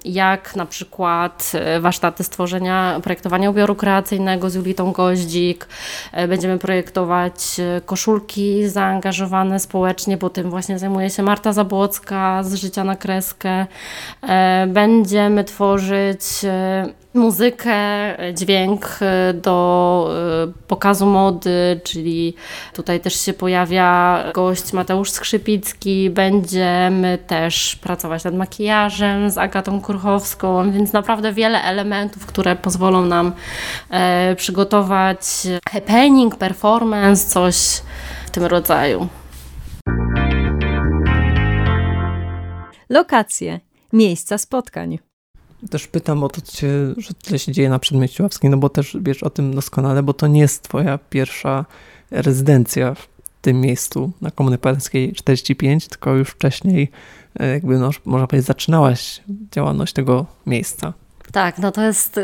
jak 0.04 0.56
na 0.56 0.66
przykład 0.66 1.52
warsztaty 1.80 2.24
stworzenia, 2.24 3.00
projektowania 3.02 3.50
ubioru 3.50 3.74
kreacyjnego 3.74 4.50
z 4.50 4.54
Julitą 4.54 4.92
Goździk, 4.92 5.68
będziemy 6.28 6.58
projektować 6.58 7.34
koszulki 7.86 8.68
zaangażowane 8.68 9.60
społecznie, 9.60 10.16
bo 10.16 10.30
tym 10.30 10.50
właśnie 10.50 10.78
zajmuje 10.78 11.10
się 11.10 11.22
Marta 11.22 11.52
Zabłocka 11.52 12.42
z 12.42 12.54
Życia 12.54 12.84
na 12.84 12.96
Kreskę. 12.96 13.66
E, 14.22 14.66
będziemy 14.66 15.44
tworzyć 15.44 16.20
e, 16.44 16.86
muzykę, 17.14 17.74
dźwięk 18.34 18.98
e, 19.00 19.34
do 19.34 20.10
pokazu 20.68 21.06
mody, 21.06 21.80
czyli 21.84 22.34
tutaj 22.74 23.00
też 23.00 23.20
się 23.20 23.32
pojawia 23.32 24.24
gość 24.34 24.72
Mateusz 24.72 25.10
Skrzypicki. 25.10 26.10
Będziemy 26.10 27.18
też 27.26 27.76
pracować 27.76 28.24
nad 28.24 28.34
makijażem 28.34 29.30
z 29.30 29.38
Agatą 29.38 29.80
Kurchowską, 29.80 30.72
więc 30.72 30.92
naprawdę 30.92 31.32
wiele 31.32 31.62
elementów, 31.62 32.26
które 32.26 32.56
pozwolą 32.56 33.04
nam 33.04 33.32
przygotować 34.36 35.20
happening, 35.70 36.36
performance, 36.36 37.30
coś 37.30 37.56
w 38.26 38.30
tym 38.30 38.44
rodzaju. 38.44 39.08
Lokacje, 42.90 43.60
miejsca 43.92 44.38
spotkań. 44.38 45.07
Też 45.70 45.86
pytam 45.86 46.24
o 46.24 46.28
to, 46.28 46.40
że 46.96 47.14
tyle 47.14 47.38
się 47.38 47.52
dzieje 47.52 47.68
na 47.68 47.78
Przedmieściu 47.78 48.22
Ławskim, 48.22 48.50
no 48.50 48.56
bo 48.56 48.68
też 48.68 48.96
wiesz 49.00 49.22
o 49.22 49.30
tym 49.30 49.54
doskonale, 49.54 50.02
bo 50.02 50.14
to 50.14 50.26
nie 50.26 50.40
jest 50.40 50.62
twoja 50.62 50.98
pierwsza 50.98 51.64
rezydencja 52.10 52.94
w 52.94 53.08
tym 53.42 53.60
miejscu 53.60 54.10
na 54.20 54.30
Komuny 54.30 54.58
Paryskiej 54.58 55.12
45, 55.12 55.88
tylko 55.88 56.14
już 56.14 56.28
wcześniej 56.28 56.90
e, 57.40 57.48
jakby 57.48 57.78
no, 57.78 57.90
można 58.04 58.26
powiedzieć 58.26 58.46
zaczynałaś 58.46 59.22
działalność 59.52 59.92
tego 59.92 60.26
miejsca. 60.46 60.92
Tak, 61.32 61.58
no 61.58 61.72
to 61.72 61.82
jest, 61.82 62.18
y, 62.18 62.22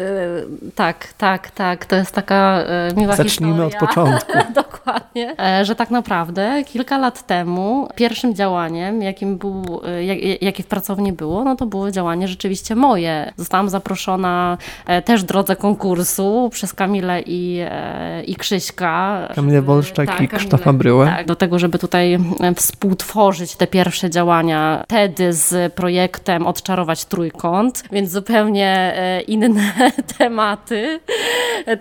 tak, 0.75 1.13
tak, 1.19 1.51
tak, 1.51 1.87
to 1.87 1.97
jest 1.97 2.13
taka 2.13 2.65
y, 2.93 2.97
miła 2.97 3.17
Zacznijmy 3.17 3.65
historia. 3.65 3.81
od 3.81 3.89
początku. 3.89 4.33
Dokładnie, 4.63 5.35
e, 5.39 5.65
że 5.65 5.75
tak 5.75 5.91
naprawdę 5.91 6.65
kilka 6.65 6.99
lat 6.99 7.27
temu 7.27 7.89
pierwszym 7.95 8.35
działaniem, 8.35 9.03
jakim 9.03 9.39
był, 9.39 9.81
y, 9.99 10.05
jak, 10.05 10.43
jakie 10.43 10.63
w 10.63 10.67
pracowni 10.67 11.13
było, 11.13 11.45
no 11.45 11.57
to 11.57 11.67
było 11.67 11.91
działanie 11.91 12.29
rzeczywiście 12.29 12.75
moje. 12.75 13.33
Zostałam 13.37 13.69
zaproszona 13.69 14.59
e, 14.87 15.03
też 15.03 15.23
w 15.23 15.27
drodze 15.27 15.57
konkursu 15.57 16.49
przez 16.53 16.75
Kamilę 16.75 17.21
i, 17.27 17.59
e, 17.71 18.23
i 18.23 18.37
Krzyśka. 18.37 19.29
Kamilę 19.35 19.63
Wolszczak 19.63 20.07
tak, 20.07 20.21
i 20.21 20.29
Krzysztofa 20.29 20.73
Bryłę. 20.73 21.07
Tak, 21.07 21.27
do 21.27 21.37
tego, 21.37 21.59
żeby 21.59 21.79
tutaj 21.79 22.19
współtworzyć 22.57 23.57
te 23.57 23.67
pierwsze 23.67 24.11
działania 24.11 24.85
wtedy 24.85 25.33
z 25.33 25.75
projektem 25.75 26.47
Odczarować 26.47 27.05
Trójkąt, 27.05 27.85
więc 27.93 28.11
zupełnie 28.11 28.94
inne 29.27 29.73
tematy. 30.19 31.01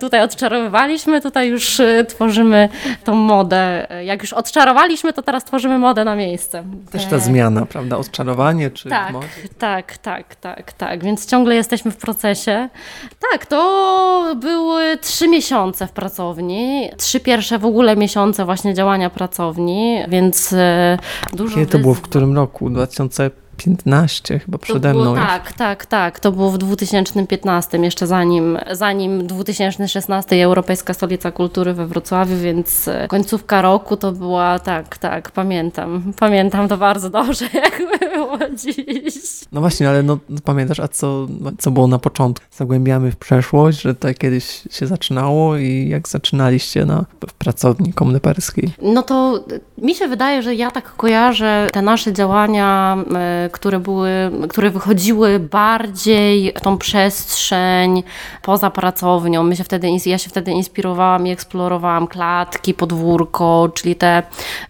Tutaj 0.00 0.22
odczarowywaliśmy, 0.22 1.20
tutaj 1.20 1.48
już 1.48 1.80
e, 1.80 2.04
tworzymy 2.04 2.68
tą 3.04 3.14
modę. 3.14 3.86
Jak 4.04 4.22
już 4.22 4.32
odczarowaliśmy, 4.32 5.12
to 5.12 5.22
teraz 5.22 5.44
tworzymy 5.44 5.78
modę 5.78 6.04
na 6.04 6.16
miejsce. 6.16 6.64
Też 6.90 7.04
ta 7.04 7.18
zmiana, 7.18 7.66
prawda? 7.66 7.96
Odczarowanie 7.96 8.70
czy 8.70 8.88
tak, 8.88 9.14
tak, 9.58 9.98
tak, 9.98 10.34
tak, 10.34 10.72
tak. 10.72 11.04
Więc 11.04 11.26
ciągle 11.26 11.54
jesteśmy 11.54 11.90
w 11.90 11.96
procesie. 11.96 12.68
Tak, 13.32 13.46
to 13.46 14.34
były 14.36 14.98
trzy 14.98 15.28
miesiące 15.28 15.86
w 15.86 15.92
pracowni. 15.92 16.90
Trzy 16.96 17.20
pierwsze 17.20 17.58
w 17.58 17.64
ogóle 17.64 17.96
miesiące 17.96 18.44
właśnie 18.44 18.74
działania 18.74 19.10
pracowni, 19.10 19.98
więc 20.08 20.52
e, 20.52 20.98
dużo 21.32 21.54
Kiedy 21.54 21.72
to 21.72 21.78
było, 21.78 21.94
w 21.94 22.00
którym 22.00 22.36
roku? 22.36 22.70
2000 22.70 23.30
15 23.56 24.38
chyba 24.38 24.58
przede 24.58 24.92
było, 24.92 25.04
mną. 25.04 25.14
Tak, 25.14 25.52
tak, 25.52 25.86
tak. 25.86 26.20
To 26.20 26.32
było 26.32 26.50
w 26.50 26.58
2015, 26.58 27.78
jeszcze 27.78 28.06
zanim, 28.06 28.58
zanim 28.72 29.26
2016 29.26 30.44
Europejska 30.44 30.94
Stolica 30.94 31.32
Kultury 31.32 31.74
we 31.74 31.86
Wrocławiu, 31.86 32.36
więc 32.36 32.88
e, 32.88 33.08
końcówka 33.08 33.62
roku 33.62 33.96
to 33.96 34.12
była, 34.12 34.58
tak, 34.58 34.98
tak, 34.98 35.30
pamiętam. 35.30 36.12
Pamiętam 36.18 36.68
to 36.68 36.76
bardzo 36.76 37.10
dobrze, 37.10 37.44
jak 37.64 37.82
było 38.14 38.38
dziś. 38.56 39.14
No 39.52 39.60
właśnie, 39.60 39.88
ale 39.88 40.02
no, 40.02 40.18
pamiętasz, 40.44 40.80
a 40.80 40.88
co, 40.88 41.26
co 41.58 41.70
było 41.70 41.86
na 41.86 41.98
początku? 41.98 42.46
Zagłębiamy 42.50 43.10
w 43.10 43.16
przeszłość, 43.16 43.80
że 43.80 43.94
to 43.94 44.14
kiedyś 44.14 44.62
się 44.70 44.86
zaczynało 44.86 45.56
i 45.56 45.88
jak 45.88 46.08
zaczynaliście 46.08 46.86
na, 46.86 47.04
w 47.28 47.32
pracowni 47.32 47.92
Komuny 47.92 48.20
Paryskiej? 48.20 48.72
No 48.82 49.02
to 49.02 49.44
mi 49.78 49.94
się 49.94 50.08
wydaje, 50.08 50.42
że 50.42 50.54
ja 50.54 50.70
tak 50.70 50.96
kojarzę 50.96 51.68
te 51.72 51.82
nasze 51.82 52.12
działania 52.12 52.96
e, 53.14 53.43
które, 53.52 53.78
były, 53.78 54.30
które 54.48 54.70
wychodziły 54.70 55.38
bardziej 55.38 56.52
w 56.56 56.60
tą 56.60 56.78
przestrzeń 56.78 58.02
poza 58.42 58.70
pracownią. 58.70 59.42
My 59.42 59.56
się 59.56 59.64
wtedy, 59.64 59.88
ja 60.06 60.18
się 60.18 60.30
wtedy 60.30 60.50
inspirowałam 60.52 61.26
i 61.26 61.30
eksplorowałam 61.30 62.06
klatki, 62.06 62.74
podwórko, 62.74 63.70
czyli 63.74 63.96
te 63.96 64.22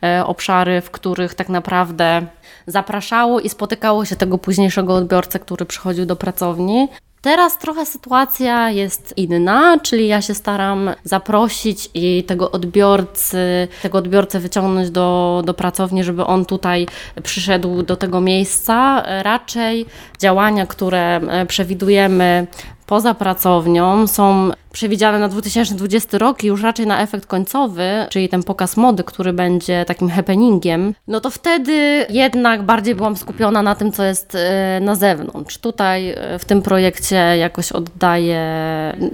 e, 0.02 0.26
obszary, 0.26 0.81
w 0.81 0.90
których 0.90 1.35
tak 1.35 1.49
naprawdę 1.49 2.26
zapraszało 2.66 3.40
i 3.40 3.49
spotykało 3.49 4.04
się 4.04 4.16
tego 4.16 4.38
późniejszego 4.38 4.95
odbiorcę, 4.95 5.38
który 5.38 5.66
przychodził 5.66 6.07
do 6.07 6.16
pracowni. 6.16 6.88
Teraz 7.25 7.59
trochę 7.59 7.87
sytuacja 7.87 8.71
jest 8.71 9.14
inna, 9.16 9.78
czyli 9.83 10.07
ja 10.07 10.23
się 10.23 10.35
staram 10.35 10.90
zaprosić 11.04 11.90
i 11.95 12.25
tego 12.25 12.50
odbiorcy, 12.50 13.69
tego 13.83 13.99
odbiorcę 13.99 14.40
wyciągnąć 14.40 14.90
do, 14.90 15.43
do 15.45 15.54
pracowni, 15.54 16.04
żeby 16.04 16.25
on 16.25 16.45
tutaj 16.45 16.87
przyszedł 17.23 17.83
do 17.83 17.97
tego 17.97 18.21
miejsca. 18.21 19.02
Raczej 19.23 19.87
działania, 20.19 20.66
które 20.66 21.16
e, 21.16 21.47
przewidujemy 21.47 22.47
poza 22.87 23.14
pracownią 23.14 24.07
są 24.07 24.50
przewidziane 24.75 25.19
na 25.19 25.28
2020 25.28 26.19
rok 26.19 26.45
i 26.45 26.47
już 26.47 26.62
raczej 26.62 26.87
na 26.87 27.02
efekt 27.02 27.26
końcowy, 27.26 28.07
czyli 28.11 28.28
ten 28.28 28.43
pokaz 28.43 28.76
mody, 28.76 29.04
który 29.04 29.33
będzie 29.33 29.85
takim 29.85 30.11
happeningiem, 30.11 30.95
no 31.09 31.21
to 31.21 31.31
wtedy 31.31 32.07
jednak 32.11 32.62
bardziej 32.62 32.95
byłam 32.95 33.16
skupiona 33.16 33.62
na 33.62 33.75
tym, 33.75 33.93
co 33.93 34.04
jest 34.04 34.35
e, 34.35 34.81
na 34.83 34.95
zewnątrz. 34.95 35.59
Tutaj 35.59 36.11
e, 36.11 36.38
w 36.38 36.45
tym 36.45 36.62
projekcie 36.62 37.16
jakoś 37.16 37.73
oddaję, 37.73 38.43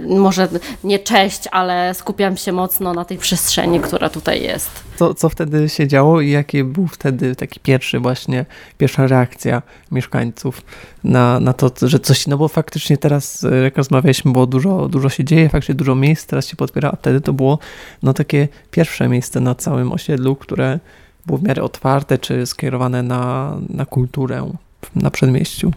może 0.07 0.47
nie 0.83 0.99
cześć, 0.99 1.43
ale 1.51 1.93
skupiam 1.93 2.37
się 2.37 2.51
mocno 2.51 2.93
na 2.93 3.05
tej 3.05 3.17
przestrzeni, 3.17 3.79
która 3.79 4.09
tutaj 4.09 4.41
jest. 4.41 4.69
Co, 4.95 5.13
co 5.13 5.29
wtedy 5.29 5.69
się 5.69 5.87
działo 5.87 6.21
i 6.21 6.29
jakie 6.29 6.63
był 6.63 6.87
wtedy 6.87 7.35
taki 7.35 7.59
pierwszy 7.59 7.99
właśnie, 7.99 8.45
pierwsza 8.77 9.07
reakcja 9.07 9.61
mieszkańców 9.91 10.61
na, 11.03 11.39
na 11.39 11.53
to, 11.53 11.71
że 11.81 11.99
coś, 11.99 12.27
no 12.27 12.37
bo 12.37 12.47
faktycznie 12.47 12.97
teraz, 12.97 13.43
e, 13.43 13.55
jak 13.55 13.77
rozmawialiśmy, 13.77 14.31
było 14.31 14.47
dużo, 14.47 14.87
dużo 14.87 15.09
się 15.09 15.23
dzieje, 15.23 15.49
faktycznie 15.51 15.75
dużo 15.75 15.95
miejsc 15.95 16.25
teraz 16.25 16.47
się 16.47 16.55
podpiera, 16.55 16.89
a 16.91 16.95
wtedy 16.95 17.21
to 17.21 17.33
było 17.33 17.59
no 18.03 18.13
takie 18.13 18.47
pierwsze 18.71 19.09
miejsce 19.09 19.39
na 19.39 19.55
całym 19.55 19.91
osiedlu, 19.91 20.35
które 20.35 20.79
było 21.25 21.37
w 21.37 21.43
miarę 21.43 21.63
otwarte, 21.63 22.17
czy 22.17 22.45
skierowane 22.45 23.03
na, 23.03 23.57
na 23.69 23.85
kulturę 23.85 24.51
na 24.95 25.11
przedmieściu. 25.11 25.71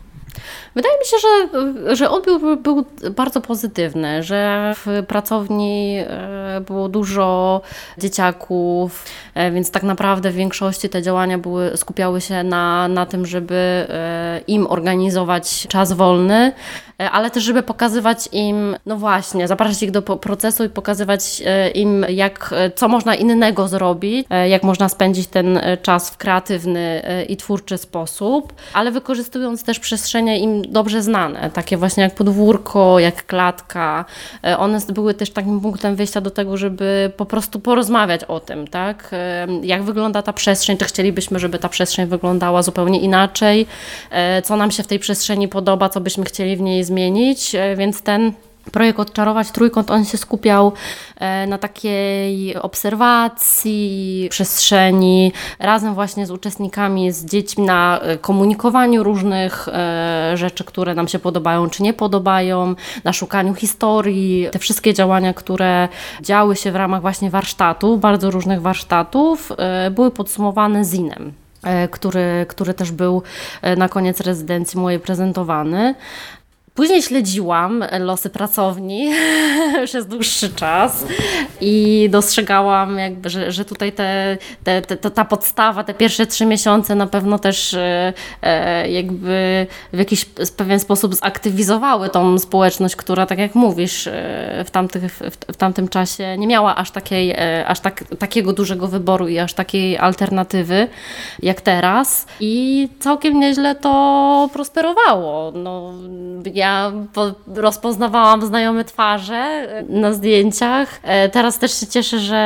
Wydaje 0.75 0.95
mi 0.99 1.05
się, 1.05 1.17
że, 1.19 1.97
że 1.97 2.11
odbiór 2.11 2.59
był 2.59 2.85
bardzo 3.11 3.41
pozytywny, 3.41 4.23
że 4.23 4.73
w 4.77 5.03
pracowni 5.09 5.99
e, 5.99 6.61
było 6.67 6.89
dużo 6.89 7.61
dzieciaków, 7.99 9.05
e, 9.35 9.51
więc 9.51 9.71
tak 9.71 9.83
naprawdę 9.83 10.31
w 10.31 10.35
większości 10.35 10.89
te 10.89 11.03
działania 11.03 11.39
były, 11.39 11.77
skupiały 11.77 12.21
się 12.21 12.43
na, 12.43 12.89
na 12.89 13.07
tym, 13.07 13.27
żeby 13.27 13.55
e, 13.89 14.41
im 14.47 14.67
organizować 14.67 15.67
czas 15.69 15.93
wolny, 15.93 16.53
ale 16.99 17.31
też 17.31 17.45
żeby 17.45 17.63
pokazywać 17.63 18.29
im, 18.33 18.77
no 18.87 18.97
właśnie, 18.97 19.49
zapraszać 19.49 19.83
ich 19.83 19.91
do 19.91 20.03
procesu 20.03 20.65
i 20.65 20.69
pokazywać 20.69 21.43
im, 21.75 22.07
jak, 22.09 22.55
co 22.77 22.89
można 22.89 23.15
innego 23.15 23.69
zrobić, 23.69 24.27
jak 24.49 24.63
można 24.63 24.89
spędzić 24.89 25.27
ten 25.27 25.61
czas 25.83 26.11
w 26.11 26.17
kreatywny 26.17 27.03
i 27.29 27.37
twórczy 27.37 27.79
sposób, 27.79 28.53
ale 28.73 28.91
wykorzystując 28.91 29.65
też 29.65 29.81
przestrzeń 29.81 30.24
im 30.29 30.73
dobrze 30.73 31.03
znane, 31.03 31.51
takie 31.51 31.77
właśnie 31.77 32.03
jak 32.03 32.15
podwórko, 32.15 32.99
jak 32.99 33.27
klatka. 33.27 34.05
E, 34.45 34.59
one 34.59 34.79
były 34.89 35.15
też 35.15 35.31
takim 35.31 35.61
punktem 35.61 35.97
wyjścia 35.97 36.21
do 36.21 36.31
tego, 36.31 36.57
żeby 36.57 37.13
po 37.17 37.27
prostu 37.27 37.61
porozmawiać 37.61 38.25
o 38.25 38.41
tym, 38.41 38.69
tak? 38.69 39.11
E, 39.13 39.47
jak 39.63 39.83
wygląda 39.83 40.23
ta 40.23 40.33
przestrzeń, 40.33 40.77
czy 40.77 40.85
chcielibyśmy, 40.85 41.39
żeby 41.39 41.59
ta 41.59 41.69
przestrzeń 41.69 42.07
wyglądała 42.07 42.63
zupełnie 42.63 43.01
inaczej, 43.01 43.67
e, 44.11 44.43
co 44.43 44.57
nam 44.57 44.71
się 44.71 44.83
w 44.83 44.87
tej 44.87 44.99
przestrzeni 44.99 45.49
podoba, 45.49 45.89
co 45.89 46.01
byśmy 46.01 46.25
chcieli 46.25 46.57
w 46.57 46.61
niej 46.61 46.85
zmienić, 46.85 47.57
więc 47.77 48.03
ten 48.03 48.33
projekt 48.73 49.01
Odczarować 49.01 49.51
Trójkąt, 49.51 49.91
on 49.91 50.05
się 50.05 50.19
skupiał 50.19 50.73
e, 51.17 51.47
na 51.47 51.59
takiej 51.59 52.57
obserwacji 52.57 54.29
przestrzeni, 54.31 55.33
razem 55.59 55.95
właśnie 55.95 56.27
z 56.27 56.31
uczestnikami, 56.31 57.13
z 57.13 57.25
dziećmi, 57.25 57.65
na 57.65 58.01
e, 58.03 58.19
komunikowaniu 58.19 59.03
różnych 59.03 59.69
e, 59.69 60.33
rzeczy, 60.35 60.65
które 60.65 60.95
nam 60.95 61.09
się 61.09 61.19
podobają 61.19 61.71
czy 61.71 61.83
nie 61.83 61.93
podobają, 61.93 62.75
na 63.05 63.13
szukaniu 63.13 63.55
historii. 63.55 64.49
Te 64.53 64.59
wszystkie 64.59 64.95
działania, 64.95 65.35
które 65.35 65.89
działy 66.21 66.57
się 66.57 66.73
w 66.73 66.77
ramach 66.77 67.01
właśnie 67.01 67.31
warsztatów, 67.31 68.01
bardzo 68.01 68.31
różnych 68.31 68.63
warsztatów, 68.63 69.53
były 69.91 70.11
podsumowane 70.11 70.85
zinem 70.85 71.33
który, 71.91 72.47
który 72.49 72.75
też 72.75 72.93
był 72.93 73.23
na 73.77 73.89
koniec 73.89 74.21
rezydencji 74.21 74.81
mojej 74.81 75.01
prezentowany. 75.01 75.95
Później 76.75 77.03
śledziłam 77.03 77.85
losy 78.01 78.31
pracowni 78.31 79.13
przez 79.87 80.07
dłuższy 80.07 80.55
czas 80.55 81.05
i 81.61 82.09
dostrzegałam, 82.11 82.99
jakby, 82.99 83.31
że, 83.31 83.53
że 83.53 83.65
tutaj 83.65 83.93
te, 83.93 84.39
te, 84.65 84.83
te, 84.83 85.11
ta 85.11 85.25
podstawa, 85.25 85.85
te 85.85 85.95
pierwsze 85.95 86.27
trzy 86.27 86.47
miesiące 86.47 86.95
na 86.95 87.07
pewno 87.07 87.39
też 87.39 87.75
e, 87.75 88.13
e, 88.43 88.91
jakby 88.91 89.67
w 89.93 89.99
jakiś 89.99 90.25
pewien 90.57 90.81
sposób 90.81 91.15
zaktywizowały 91.15 92.09
tą 92.09 92.39
społeczność, 92.39 92.97
która, 92.97 93.27
tak 93.27 93.39
jak 93.39 93.55
mówisz, 93.55 94.07
e, 94.07 94.65
w, 94.67 94.71
tamtych, 94.71 95.03
w, 95.03 95.53
w 95.53 95.57
tamtym 95.57 95.89
czasie 95.89 96.39
nie 96.39 96.47
miała 96.47 96.77
aż, 96.77 96.91
takiej, 96.91 97.35
aż 97.67 97.81
tak, 97.81 98.05
takiego 98.19 98.53
dużego 98.53 98.89
wyboru 98.89 99.29
i 99.29 99.39
aż 99.39 99.55
takiej 99.55 99.99
alternatywy 99.99 100.89
jak 101.43 101.61
teraz. 101.61 102.27
I 102.41 102.89
całkiem 102.99 103.41
nieźle 103.41 103.75
to 103.75 104.51
prosperowało. 104.53 105.53
No, 105.53 105.93
ja 106.55 106.64
ja 106.65 106.93
rozpoznawałam 107.47 108.47
znajome 108.47 108.85
twarze 108.85 109.35
e, 109.35 109.83
na 109.89 110.13
zdjęciach. 110.13 111.01
E, 111.03 111.29
teraz 111.29 111.59
też 111.59 111.81
się 111.81 111.87
cieszę, 111.87 112.19
że, 112.19 112.37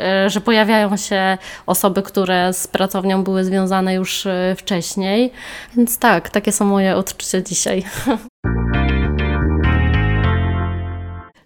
e, 0.00 0.30
że 0.30 0.40
pojawiają 0.40 0.96
się 0.96 1.38
osoby, 1.66 2.02
które 2.02 2.52
z 2.52 2.66
pracownią 2.66 3.24
były 3.24 3.44
związane 3.44 3.94
już 3.94 4.28
wcześniej. 4.56 5.32
Więc 5.76 5.98
tak, 5.98 6.30
takie 6.30 6.52
są 6.52 6.64
moje 6.64 6.96
odczucia 6.96 7.40
dzisiaj. 7.40 7.84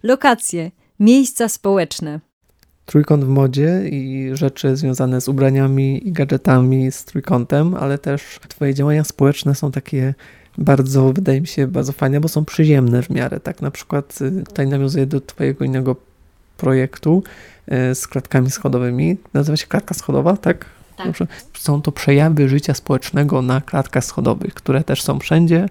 Lokacje, 0.03 0.71
miejsca 0.99 1.49
społeczne. 1.49 2.19
Trójkąt 2.85 3.23
w 3.23 3.27
modzie 3.27 3.81
i 3.89 4.29
rzeczy 4.33 4.75
związane 4.75 5.21
z 5.21 5.27
ubraniami 5.27 6.07
i 6.07 6.11
gadżetami 6.11 6.91
z 6.91 7.05
trójkątem, 7.05 7.75
ale 7.75 7.97
też 7.97 8.39
Twoje 8.47 8.73
działania 8.73 9.03
społeczne 9.03 9.55
są 9.55 9.71
takie 9.71 10.13
bardzo, 10.57 11.13
wydaje 11.13 11.41
mi 11.41 11.47
się, 11.47 11.67
bardzo 11.67 11.91
fajne, 11.91 12.19
bo 12.19 12.27
są 12.27 12.45
przyziemne 12.45 13.03
w 13.03 13.09
miarę. 13.09 13.39
Tak 13.39 13.61
na 13.61 13.71
przykład 13.71 14.19
y, 14.21 14.43
tutaj 14.43 14.67
nawiązuję 14.67 15.05
do 15.05 15.21
Twojego 15.21 15.65
innego 15.65 15.95
projektu 16.57 17.23
y, 17.91 17.95
z 17.95 18.07
klatkami 18.07 18.51
schodowymi. 18.51 19.17
Nazywa 19.33 19.57
się 19.57 19.67
klatka 19.67 19.93
schodowa, 19.93 20.37
tak? 20.37 20.65
Tak. 20.97 21.07
Są 21.53 21.81
to 21.81 21.91
przejawy 21.91 22.49
życia 22.49 22.73
społecznego 22.73 23.41
na 23.41 23.61
klatkach 23.61 24.05
schodowych, 24.05 24.53
które 24.53 24.83
też 24.83 25.01
są 25.01 25.19
wszędzie. 25.19 25.65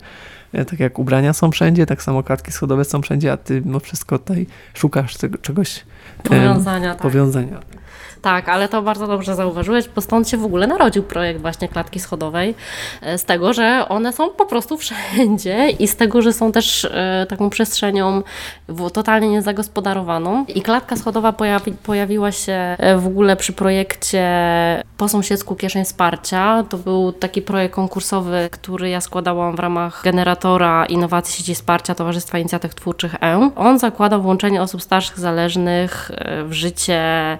Y, 0.54 0.64
tak 0.64 0.80
jak 0.80 0.98
ubrania 0.98 1.32
są 1.32 1.50
wszędzie, 1.50 1.86
tak 1.86 2.02
samo 2.02 2.22
klatki 2.22 2.52
schodowe 2.52 2.84
są 2.84 3.02
wszędzie, 3.02 3.32
a 3.32 3.36
ty 3.36 3.62
mimo 3.64 3.80
wszystko 3.80 4.18
tutaj 4.18 4.46
szukasz 4.74 5.16
czegoś. 5.42 5.84
Powiązania. 6.22 6.94
tak. 6.94 7.02
Powiązania. 7.02 7.60
Tak, 8.22 8.48
ale 8.48 8.68
to 8.68 8.82
bardzo 8.82 9.06
dobrze 9.06 9.34
zauważyłeś, 9.34 9.88
bo 9.88 10.00
stąd 10.00 10.28
się 10.28 10.36
w 10.36 10.44
ogóle 10.44 10.66
narodził 10.66 11.02
projekt 11.02 11.40
właśnie 11.40 11.68
klatki 11.68 12.00
schodowej. 12.00 12.54
E, 13.02 13.18
z 13.18 13.24
tego, 13.24 13.52
że 13.52 13.86
one 13.88 14.12
są 14.12 14.30
po 14.30 14.46
prostu 14.46 14.78
wszędzie 14.78 15.70
i 15.70 15.88
z 15.88 15.96
tego, 15.96 16.22
że 16.22 16.32
są 16.32 16.52
też 16.52 16.84
e, 16.84 17.26
taką 17.28 17.50
przestrzenią 17.50 18.22
totalnie 18.92 19.28
niezagospodarowaną. 19.28 20.44
I 20.44 20.62
klatka 20.62 20.96
schodowa 20.96 21.32
pojawi, 21.32 21.72
pojawiła 21.72 22.32
się 22.32 22.52
e, 22.52 22.96
w 22.98 23.06
ogóle 23.06 23.36
przy 23.36 23.52
projekcie 23.52 24.20
Po 24.96 25.08
sąsiedzku 25.08 25.56
Kieszeń 25.56 25.84
Wsparcia. 25.84 26.64
To 26.68 26.78
był 26.78 27.12
taki 27.12 27.42
projekt 27.42 27.74
konkursowy, 27.74 28.48
który 28.52 28.88
ja 28.88 29.00
składałam 29.00 29.56
w 29.56 29.58
ramach 29.58 30.02
generatora 30.04 30.86
innowacji 30.86 31.36
sieci 31.36 31.54
wsparcia 31.54 31.94
Towarzystwa 31.94 32.38
Inicjatyw 32.38 32.74
Twórczych 32.74 33.14
E. 33.14 33.50
On 33.56 33.78
zakładał 33.78 34.22
włączenie 34.22 34.62
osób 34.62 34.82
starszych 34.82 35.18
zależnych 35.18 36.10
w 36.44 36.52
życie 36.52 37.38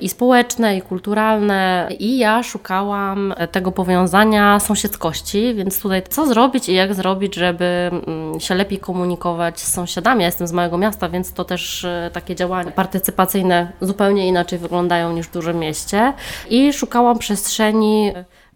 i 0.00 0.08
społeczne, 0.16 0.76
i 0.76 0.82
kulturalne. 0.82 1.88
I 1.98 2.18
ja 2.18 2.42
szukałam 2.42 3.34
tego 3.52 3.72
powiązania 3.72 4.60
sąsiedzkości, 4.60 5.54
więc 5.54 5.80
tutaj 5.82 6.02
co 6.10 6.26
zrobić 6.26 6.68
i 6.68 6.74
jak 6.74 6.94
zrobić, 6.94 7.34
żeby 7.34 7.64
mm, 7.64 8.40
się 8.40 8.54
lepiej 8.54 8.78
komunikować 8.78 9.60
z 9.60 9.72
sąsiadami. 9.72 10.20
Ja 10.20 10.26
jestem 10.26 10.46
z 10.46 10.52
małego 10.52 10.78
miasta, 10.78 11.08
więc 11.08 11.32
to 11.32 11.44
też 11.44 11.84
e, 11.84 12.10
takie 12.12 12.34
działania 12.34 12.70
partycypacyjne 12.70 13.72
zupełnie 13.80 14.28
inaczej 14.28 14.58
wyglądają 14.58 15.12
niż 15.12 15.26
w 15.26 15.32
dużym 15.32 15.58
mieście. 15.58 16.12
I 16.50 16.72
szukałam 16.72 17.18
przestrzeni 17.18 18.12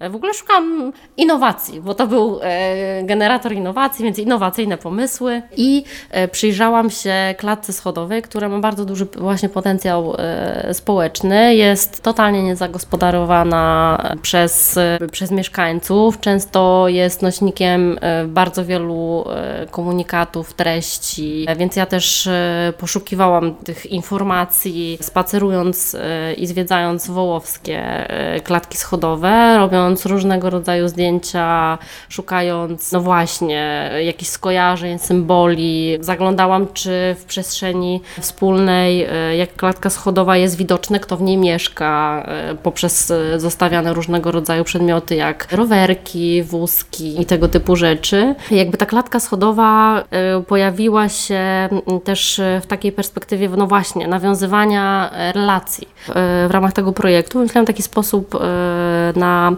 w 0.09 0.15
ogóle 0.15 0.35
szukam 0.35 0.93
innowacji, 1.17 1.81
bo 1.81 1.95
to 1.95 2.07
był 2.07 2.41
e, 2.43 3.03
generator 3.05 3.53
innowacji, 3.53 4.05
więc 4.05 4.19
innowacyjne 4.19 4.79
pomysły 4.79 5.43
i 5.57 5.85
e, 6.11 6.29
przyjrzałam 6.29 6.91
się 6.91 7.15
klatce 7.39 7.73
schodowej, 7.73 8.23
która 8.23 8.49
ma 8.49 8.59
bardzo 8.59 8.85
duży 8.85 9.05
właśnie 9.05 9.49
potencjał 9.49 10.15
e, 10.19 10.75
społeczny. 10.75 11.55
Jest 11.55 12.03
totalnie 12.03 12.43
niezagospodarowana 12.43 13.99
przez, 14.23 14.79
przez 15.13 15.31
mieszkańców. 15.31 16.21
Często 16.21 16.85
jest 16.89 17.23
nośnikiem 17.23 17.99
bardzo 18.27 18.65
wielu 18.65 19.25
komunikatów, 19.71 20.55
treści, 20.55 21.47
więc 21.57 21.77
ja 21.77 21.87
też 21.87 22.29
poszukiwałam 22.79 23.55
tych 23.55 23.87
informacji, 23.87 24.99
spacerując 25.01 25.97
i 26.37 26.47
zwiedzając 26.47 27.07
wołowskie 27.07 28.07
klatki 28.45 28.79
schodowe, 28.79 29.59
robiąc 29.59 29.89
różnego 30.07 30.50
rodzaju 30.50 30.88
zdjęcia, 30.88 31.79
szukając, 32.09 32.92
no 32.92 33.00
właśnie, 33.00 33.90
jakichś 34.05 34.31
skojarzeń, 34.31 34.98
symboli. 34.98 35.98
Zaglądałam, 36.00 36.66
czy 36.72 37.16
w 37.18 37.24
przestrzeni 37.24 38.00
wspólnej, 38.20 39.03
e, 39.05 39.37
jak 39.37 39.57
klatka 39.57 39.90
schodowa 39.90 40.37
jest 40.37 40.57
widoczne, 40.57 41.00
kto 41.00 41.16
w 41.16 41.22
niej 41.22 41.37
mieszka, 41.37 42.22
e, 42.26 42.55
poprzez 42.55 43.11
e, 43.11 43.40
zostawiane 43.40 43.94
różnego 43.94 44.31
rodzaju 44.31 44.64
przedmioty, 44.64 45.16
jak 45.16 45.53
rowerki, 45.53 46.42
wózki 46.42 47.20
i 47.20 47.26
tego 47.26 47.48
typu 47.48 47.76
rzeczy. 47.76 48.35
Jakby 48.50 48.76
ta 48.76 48.87
klatka 48.87 49.20
schodowa 49.20 50.05
pojawiła 50.46 51.09
się 51.09 51.68
też 52.05 52.40
w 52.62 52.66
takiej 52.66 52.92
perspektywie, 52.92 53.48
no 53.48 53.66
właśnie, 53.66 54.09
nawiązywania 54.09 55.11
relacji 55.35 55.88
w 56.48 56.50
ramach 56.50 56.72
tego 56.72 56.92
projektu. 56.92 57.38
Myślałam 57.38 57.66
w 57.66 57.66
taki 57.66 57.83
sposób 57.83 58.38
na 59.16 59.53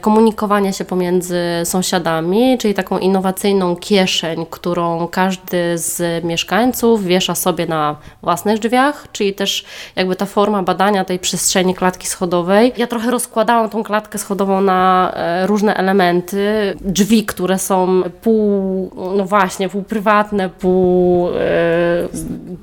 komunikowania 0.00 0.72
się 0.72 0.84
pomiędzy 0.84 1.40
sąsiadami, 1.64 2.58
czyli 2.58 2.74
taką 2.74 2.98
innowacyjną 2.98 3.76
kieszeń, 3.76 4.46
którą 4.50 5.08
każdy 5.08 5.78
z 5.78 6.24
mieszkańców 6.24 7.04
wiesza 7.04 7.34
sobie 7.34 7.66
na 7.66 7.96
własnych 8.22 8.58
drzwiach, 8.58 9.06
czyli 9.12 9.34
też 9.34 9.64
jakby 9.96 10.16
ta 10.16 10.26
forma 10.26 10.62
badania 10.62 11.04
tej 11.04 11.18
przestrzeni 11.18 11.74
klatki 11.74 12.06
schodowej. 12.06 12.72
Ja 12.76 12.86
trochę 12.86 13.10
rozkładałam 13.10 13.70
tą 13.70 13.82
klatkę 13.82 14.18
schodową 14.18 14.60
na 14.60 15.12
e, 15.14 15.46
różne 15.46 15.74
elementy. 15.74 16.74
Drzwi, 16.80 17.24
które 17.24 17.58
są 17.58 18.02
pół, 18.22 18.90
no 19.16 19.24
właśnie, 19.24 19.68
pół 19.68 19.82
prywatne, 19.82 20.48
pół, 20.48 21.28
e, 21.28 22.08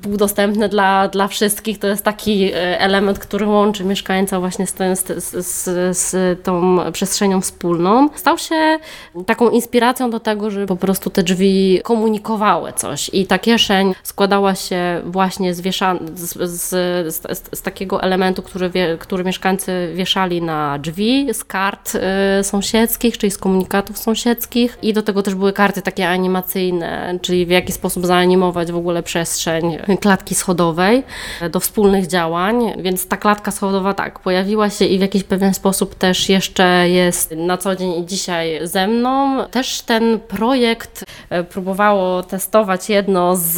pół 0.02 0.18
dostępne 0.18 0.70
dla, 0.70 1.08
dla 1.08 1.28
wszystkich. 1.28 1.80
To 1.80 1.88
jest 1.88 2.04
taki 2.04 2.52
element, 2.56 3.20
który 3.20 3.46
łączy 3.46 3.86
mieszkańca 3.86 4.40
właśnie 4.40 4.68
z, 4.68 4.76
z, 5.24 5.48
z, 5.48 5.98
z 5.98 6.44
tą 6.44 6.78
przestrzenią 6.92 7.42
wspólną, 7.42 8.10
stał 8.16 8.38
się 8.38 8.80
taką 9.26 9.50
inspiracją 9.50 10.10
do 10.10 10.20
tego, 10.20 10.52
żeby 10.52 10.68
po 10.68 10.76
prostu 10.76 11.10
te 11.10 11.24
drzwi 11.24 11.82
komunikowały 11.84 12.74
coś. 12.74 13.10
I 13.14 13.26
ta 13.28 13.40
kieszeń 13.40 13.96
składała 14.04 14.56
się 14.56 15.02
właśnie 15.06 15.54
z, 15.54 15.62
z, 15.62 16.50
z, 16.50 16.70
z, 17.16 17.50
z 17.54 17.62
takiego 17.62 18.04
elementu, 18.04 18.42
który, 18.42 18.70
wie, 18.70 18.98
który 19.00 19.24
mieszkańcy 19.24 19.92
wieszali 19.96 20.42
na 20.42 20.80
drzwi, 20.80 21.28
z 21.34 21.44
kart 21.44 21.96
y, 21.96 22.44
sąsiedzkich, 22.44 23.18
czyli 23.18 23.32
z 23.32 23.38
komunikatów 23.38 23.98
sąsiedzkich. 23.98 24.78
I 24.82 24.94
do 24.94 25.04
tego 25.04 25.24
też 25.24 25.36
były 25.36 25.54
karty 25.54 25.82
takie 25.82 26.10
animacyjne, 26.10 27.20
czyli 27.22 27.46
w 27.46 27.50
jaki 27.50 27.72
sposób 27.72 28.06
zaanimować 28.06 28.72
w 28.72 28.78
ogóle 28.78 29.04
przestrzeń 29.04 29.78
klatki 30.02 30.36
schodowej 30.36 31.04
do 31.52 31.60
wspólnych 31.60 32.08
działań. 32.08 32.74
Więc 32.78 33.08
ta 33.08 33.18
klatka 33.18 33.52
schodowa 33.52 33.94
tak, 33.94 34.20
pojawiła 34.20 34.70
się 34.70 34.86
i 34.86 34.98
w 34.98 35.02
jakiś 35.02 35.24
pewien 35.24 35.54
sposób 35.54 35.96
też 35.96 36.30
jeszcze 36.30 36.69
jest 36.88 37.32
na 37.32 37.58
co 37.58 37.76
dzień 37.76 37.92
i 37.92 38.06
dzisiaj 38.06 38.60
ze 38.64 38.88
mną. 38.88 39.44
Też 39.52 39.82
ten 39.82 40.20
projekt 40.20 41.04
e, 41.30 41.44
próbowało 41.44 42.24
testować 42.24 42.90
jedno 42.90 43.36
z, 43.36 43.52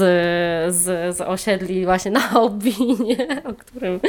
z, 0.75 1.15
z 1.17 1.21
osiedli 1.21 1.85
właśnie 1.85 2.11
na 2.11 2.41
Obinie, 2.41 3.17
o 3.49 3.53
którym 3.53 3.99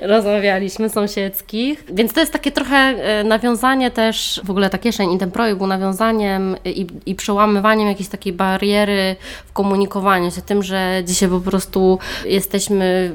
rozmawialiśmy, 0.00 0.88
sąsiedzkich. 0.88 1.84
Więc 1.88 2.12
to 2.12 2.20
jest 2.20 2.32
takie 2.32 2.52
trochę 2.52 2.76
e, 2.76 3.24
nawiązanie 3.24 3.90
też, 3.90 4.40
w 4.44 4.50
ogóle 4.50 4.70
ta 4.70 4.78
kieszeń 4.78 5.12
i 5.12 5.18
ten 5.18 5.30
projekt 5.30 5.58
był 5.58 5.66
nawiązaniem 5.66 6.56
i, 6.64 6.86
i 7.06 7.14
przełamywaniem 7.14 7.88
jakiejś 7.88 8.08
takiej 8.08 8.32
bariery 8.32 9.16
w 9.46 9.52
komunikowaniu 9.52 10.30
się, 10.30 10.42
tym, 10.42 10.62
że 10.62 11.02
dzisiaj 11.04 11.28
po 11.28 11.40
prostu 11.40 11.98
jesteśmy 12.24 13.12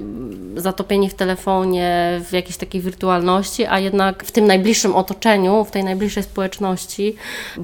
zatopieni 0.56 1.10
w 1.10 1.14
telefonie, 1.14 2.22
w 2.30 2.34
jakiejś 2.34 2.58
takiej 2.58 2.82
wirtualności, 2.82 3.66
a 3.66 3.80
jednak 3.80 4.24
w 4.24 4.32
tym 4.32 4.48
najbliższym 4.48 4.96
otoczeniu, 4.96 5.37
w 5.66 5.72
tej 5.72 5.84
najbliższej 5.84 6.24
społeczności 6.24 7.16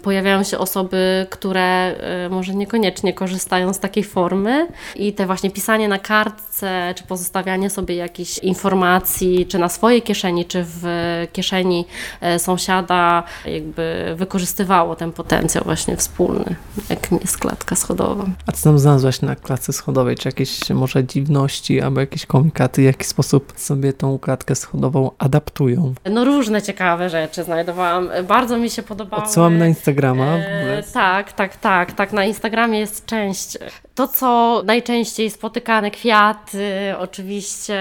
pojawiają 0.03 0.43
się 0.43 0.57
osoby, 0.57 1.27
które 1.29 1.61
e, 1.61 2.29
może 2.29 2.55
niekoniecznie 2.55 3.13
korzystają 3.13 3.73
z 3.73 3.79
takiej 3.79 4.03
formy 4.03 4.67
i 4.95 5.13
te 5.13 5.25
właśnie 5.25 5.51
pisanie 5.51 5.87
na 5.87 5.99
kartce, 5.99 6.93
czy 6.97 7.03
pozostawianie 7.03 7.69
sobie 7.69 7.95
jakichś 7.95 8.37
informacji, 8.37 9.45
czy 9.45 9.59
na 9.59 9.69
swojej 9.69 10.01
kieszeni, 10.01 10.45
czy 10.45 10.65
w 10.67 10.83
kieszeni 11.33 11.85
e, 12.21 12.39
sąsiada, 12.39 13.23
jakby 13.45 14.13
wykorzystywało 14.15 14.95
ten 14.95 15.11
potencjał 15.11 15.63
właśnie 15.63 15.97
wspólny, 15.97 16.55
jak 16.89 17.11
jest 17.21 17.37
klatka 17.37 17.75
schodowa. 17.75 18.25
A 18.47 18.51
co 18.51 18.63
tam 18.63 18.79
znalazłaś 18.79 19.21
na 19.21 19.35
klatce 19.35 19.73
schodowej? 19.73 20.15
Czy 20.15 20.27
jakieś 20.27 20.69
może 20.69 21.03
dziwności 21.03 21.81
albo 21.81 21.99
jakieś 21.99 22.25
komunikaty, 22.25 22.81
w 22.81 22.85
jaki 22.85 23.05
sposób 23.05 23.53
sobie 23.55 23.93
tą 23.93 24.19
klatkę 24.19 24.55
schodową 24.55 25.11
adaptują? 25.17 25.93
No 26.11 26.25
różne 26.25 26.61
ciekawe 26.61 27.09
rzeczy 27.09 27.43
znajdowałam. 27.63 28.09
Bardzo 28.27 28.57
mi 28.57 28.69
się 28.69 28.83
podobało. 28.83 29.23
Odsyłam 29.23 29.57
na 29.57 29.67
Instagrama. 29.67 30.25
E, 30.25 30.83
tak, 30.93 31.33
tak, 31.33 31.55
tak, 31.57 31.91
tak. 31.91 32.13
Na 32.13 32.25
Instagramie 32.25 32.79
jest 32.79 33.05
część. 33.05 33.57
To, 33.95 34.07
co 34.07 34.61
najczęściej 34.65 35.29
spotykane, 35.29 35.91
kwiaty 35.91 36.93
oczywiście, 36.99 37.77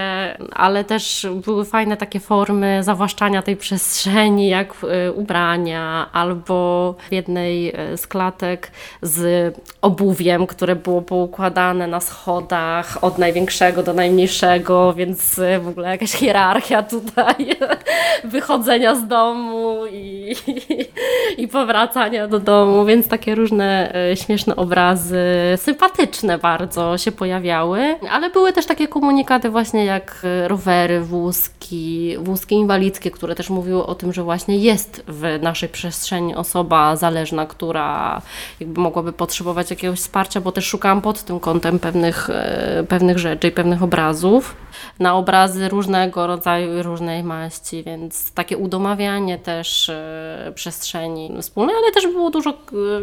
ale 0.51 0.83
też 0.83 1.27
były 1.45 1.65
fajne 1.65 1.97
takie 1.97 2.19
formy 2.19 2.83
zawłaszczania 2.83 3.41
tej 3.41 3.57
przestrzeni, 3.57 4.47
jak 4.47 4.73
e, 4.83 5.11
ubrania, 5.11 6.09
albo 6.11 6.95
w 7.09 7.13
jednej 7.13 7.75
e, 7.75 7.97
z 7.97 8.07
klatek 8.07 8.71
z 9.01 9.55
obuwiem, 9.81 10.47
które 10.47 10.75
było 10.75 11.01
poukładane 11.01 11.87
na 11.87 11.99
schodach 11.99 13.03
od 13.03 13.17
największego 13.17 13.83
do 13.83 13.93
najmniejszego, 13.93 14.93
więc 14.93 15.39
e, 15.39 15.59
w 15.59 15.67
ogóle 15.67 15.89
jakaś 15.89 16.11
hierarchia 16.11 16.83
tutaj 16.83 17.35
wychodzenia 18.23 18.95
z 18.95 19.07
domu 19.07 19.77
i, 19.91 20.35
i 21.43 21.47
powracania 21.47 22.27
do 22.27 22.39
domu, 22.39 22.85
więc 22.85 23.07
takie 23.07 23.35
różne 23.35 23.93
śmieszne 24.15 24.55
obrazy, 24.55 25.17
sympatyczne 25.55 26.02
bardzo 26.41 26.97
się 26.97 27.11
pojawiały, 27.11 27.95
ale 28.11 28.29
były 28.29 28.53
też 28.53 28.65
takie 28.65 28.87
komunikaty 28.87 29.49
właśnie 29.49 29.85
jak 29.85 30.21
rowery, 30.47 31.01
wózki, 31.01 32.15
wózki 32.17 32.55
inwalidzkie, 32.55 33.11
które 33.11 33.35
też 33.35 33.49
mówiły 33.49 33.85
o 33.85 33.95
tym, 33.95 34.13
że 34.13 34.23
właśnie 34.23 34.57
jest 34.57 35.03
w 35.07 35.39
naszej 35.41 35.69
przestrzeni 35.69 36.35
osoba 36.35 36.95
zależna, 36.95 37.45
która 37.45 38.21
jakby 38.59 38.81
mogłaby 38.81 39.13
potrzebować 39.13 39.69
jakiegoś 39.69 39.99
wsparcia, 39.99 40.41
bo 40.41 40.51
też 40.51 40.65
szukałam 40.65 41.01
pod 41.01 41.23
tym 41.23 41.39
kątem 41.39 41.79
pewnych, 41.79 42.29
e, 42.29 42.83
pewnych 42.89 43.19
rzeczy 43.19 43.47
i 43.47 43.51
pewnych 43.51 43.83
obrazów. 43.83 44.55
Na 44.99 45.15
obrazy 45.15 45.69
różnego 45.69 46.27
rodzaju 46.27 46.79
i 46.79 46.83
różnej 46.83 47.23
maści, 47.23 47.83
więc 47.83 48.31
takie 48.31 48.57
udomawianie 48.57 49.37
też 49.39 49.89
e, 49.89 50.51
przestrzeni 50.55 51.41
wspólnej, 51.41 51.75
ale 51.75 51.91
też 51.91 52.07
było 52.07 52.29
dużo 52.29 52.49
e, 52.49 52.53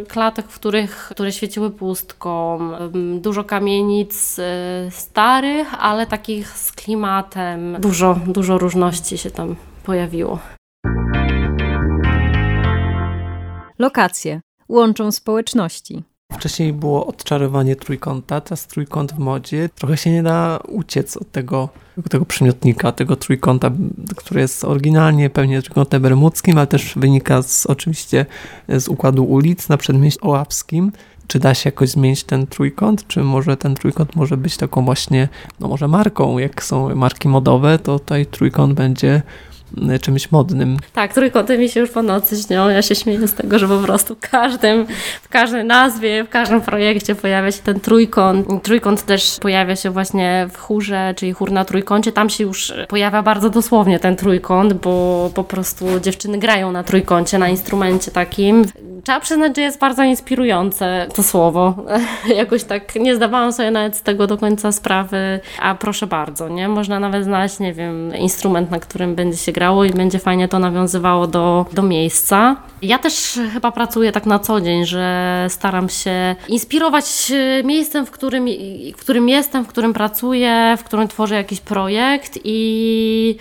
klatek, 0.09 0.47
w 0.47 0.55
których, 0.55 1.09
które 1.11 1.33
świeciły 1.33 1.71
pustką, 1.71 2.59
dużo 3.21 3.45
kamienic 3.45 4.37
starych, 4.91 5.75
ale 5.79 6.07
takich 6.07 6.49
z 6.49 6.73
klimatem, 6.73 7.77
dużo, 7.81 8.19
dużo 8.27 8.59
różności 8.59 9.19
się 9.19 9.31
tam 9.31 9.57
pojawiło. 9.85 10.39
Lokacje 13.79 14.41
łączą 14.69 15.13
społeczności. 15.13 16.03
Wcześniej 16.33 16.73
było 16.73 17.07
odczarowanie 17.07 17.77
trójkąta, 17.77 18.41
teraz 18.41 18.67
trójkąt 18.67 19.13
w 19.13 19.19
modzie. 19.19 19.69
Trochę 19.75 19.97
się 19.97 20.11
nie 20.11 20.23
da 20.23 20.61
uciec 20.69 21.17
od 21.17 21.31
tego, 21.31 21.69
tego 22.11 22.25
przymiotnika, 22.25 22.93
tego 22.93 23.17
trójkąta, 23.17 23.71
który 24.17 24.41
jest 24.41 24.65
oryginalnie 24.65 25.31
pewnie 25.31 25.63
trójkątem 25.63 26.03
bermudzkim, 26.03 26.59
ale 26.59 26.67
też 26.67 26.93
wynika 26.97 27.43
z, 27.43 27.67
oczywiście 27.67 28.27
z 28.69 28.89
układu 28.89 29.25
ulic 29.25 29.69
na 29.69 29.77
przedmieściu 29.77 30.27
ołapskim. 30.27 30.93
Czy 31.31 31.39
da 31.39 31.55
się 31.55 31.69
jakoś 31.69 31.89
zmienić 31.89 32.25
ten 32.25 32.47
trójkąt? 32.47 33.07
Czy 33.07 33.23
może 33.23 33.57
ten 33.57 33.75
trójkąt 33.75 34.17
może 34.17 34.37
być 34.37 34.57
taką 34.57 34.85
właśnie, 34.85 35.29
no 35.61 35.69
może 35.69 35.89
marką, 35.89 36.39
jak 36.39 36.65
są 36.65 36.95
marki 36.95 37.29
modowe, 37.29 37.79
to 37.79 37.99
tutaj 37.99 38.27
trójkąt 38.27 38.75
będzie 38.75 39.23
czymś 40.01 40.33
modnym. 40.33 40.77
Tak, 40.93 41.15
trójkąty 41.15 41.59
mi 41.59 41.69
się 41.69 41.81
już 41.81 41.91
po 41.91 42.03
nocy 42.03 42.37
śnią. 42.37 42.69
Ja 42.69 42.83
się 42.83 42.95
śmieję 42.95 43.29
z 43.29 43.35
tego, 43.35 43.59
że 43.59 43.69
po 43.69 43.79
prostu 43.79 44.15
w 44.15 44.31
każdym, 44.31 44.87
w 45.23 45.29
każdej 45.29 45.65
nazwie, 45.65 46.25
w 46.25 46.29
każdym 46.29 46.61
projekcie 46.61 47.15
pojawia 47.15 47.53
się 47.53 47.63
ten 47.63 47.81
trójkąt. 47.81 48.63
Trójkąt 48.63 49.03
też 49.03 49.37
pojawia 49.41 49.77
się 49.77 49.91
właśnie 49.91 50.49
w 50.53 50.59
chórze, 50.59 51.15
czyli 51.17 51.33
chór 51.33 51.53
na 51.53 51.65
trójkącie. 51.65 52.13
Tam 52.13 52.31
się 52.31 52.45
już 52.45 52.73
pojawia 52.89 53.23
bardzo 53.23 53.51
dosłownie 53.51 53.99
ten 53.99 54.17
trójkąt, 54.17 54.73
bo 54.73 55.31
po 55.35 55.45
prostu 55.45 55.87
dziewczyny 56.01 56.39
grają 56.39 56.73
na 56.73 56.83
trójkącie, 56.83 57.39
na 57.39 57.49
instrumencie 57.49 58.11
takim. 58.11 58.65
Trzeba 59.05 59.21
przyznać, 59.21 59.57
że 59.57 59.63
jest 59.63 59.79
bardzo 59.79 60.03
inspirujące 60.03 61.07
to 61.15 61.23
słowo. 61.23 61.75
Jakoś 62.37 62.65
tak 62.65 62.95
nie 62.95 63.17
zdawałam 63.17 63.53
sobie 63.53 63.71
nawet 63.71 63.97
z 63.97 64.03
tego 64.03 64.27
do 64.27 64.39
końca 64.39 64.73
sprawy, 64.73 65.41
a 65.61 65.75
proszę 65.75 66.07
bardzo, 66.07 66.49
nie? 66.49 66.69
Można 66.69 67.01
nawet 67.01 67.25
znaleźć, 67.25 67.59
nie 67.59 67.73
wiem, 67.73 68.17
instrument, 68.17 68.71
na 68.71 68.79
którym 68.79 69.15
będzie 69.15 69.39
się 69.39 69.53
grało 69.61 69.85
i 69.85 69.91
będzie 69.91 70.19
fajnie 70.19 70.49
to 70.49 70.59
nawiązywało 70.59 71.27
do, 71.27 71.67
do 71.73 71.83
miejsca. 71.83 72.57
Ja 72.83 72.99
też 72.99 73.39
chyba 73.53 73.73
pracuję 73.73 74.13
tak 74.13 74.27
na 74.27 74.39
co 74.39 74.61
dzień, 74.61 74.87
że 74.87 75.47
staram 75.49 75.89
się 75.89 76.37
inspirować 76.49 77.33
e, 77.35 77.65
miejscem, 77.65 78.07
w 78.07 78.11
którym, 78.11 78.47
w 78.97 79.01
którym 79.01 79.29
jestem, 79.29 79.65
w 79.65 79.69
którym 79.69 79.93
pracuję, 79.93 80.77
w 80.79 80.85
którym 80.85 81.09
tworzę 81.09 81.35
jakiś 81.35 81.61
projekt 81.61 82.39
i 82.45 83.37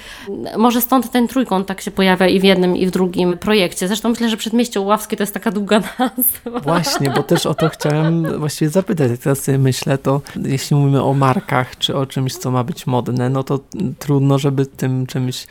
może 0.58 0.82
stąd 0.82 1.12
ten 1.12 1.28
trójkąt 1.28 1.68
tak 1.68 1.82
się 1.82 1.92
pojawia 1.92 2.28
i 2.28 2.40
w 2.40 2.44
jednym 2.44 2.78
i 2.78 2.86
w 2.88 2.92
drugim 2.92 3.38
projekcie. 3.38 3.88
Zresztą 3.88 4.10
myślę, 4.10 4.30
że 4.30 4.38
Przedmieście 4.38 4.80
Ławskie 4.82 5.18
to 5.18 5.24
jest 5.24 5.34
taka 5.34 5.52
długa 5.52 5.82
nazwa. 6.00 6.60
Właśnie, 6.60 7.10
bo 7.10 7.24
też 7.24 7.46
o 7.46 7.54
to 7.54 7.70
chciałem 7.70 8.40
właściwie 8.40 8.70
zapytać. 8.70 9.12
Jak 9.12 9.20
teraz 9.20 9.40
sobie 9.40 9.58
myślę, 9.58 9.98
to 9.98 10.22
jeśli 10.46 10.76
mówimy 10.76 11.04
o 11.04 11.14
markach, 11.14 11.78
czy 11.78 11.96
o 11.96 12.06
czymś, 12.06 12.36
co 12.36 12.52
ma 12.52 12.64
być 12.64 12.88
modne, 12.88 13.30
no 13.30 13.44
to 13.44 13.60
trudno, 14.00 14.40
żeby 14.40 14.66
tym 14.66 15.06
czymś 15.06 15.48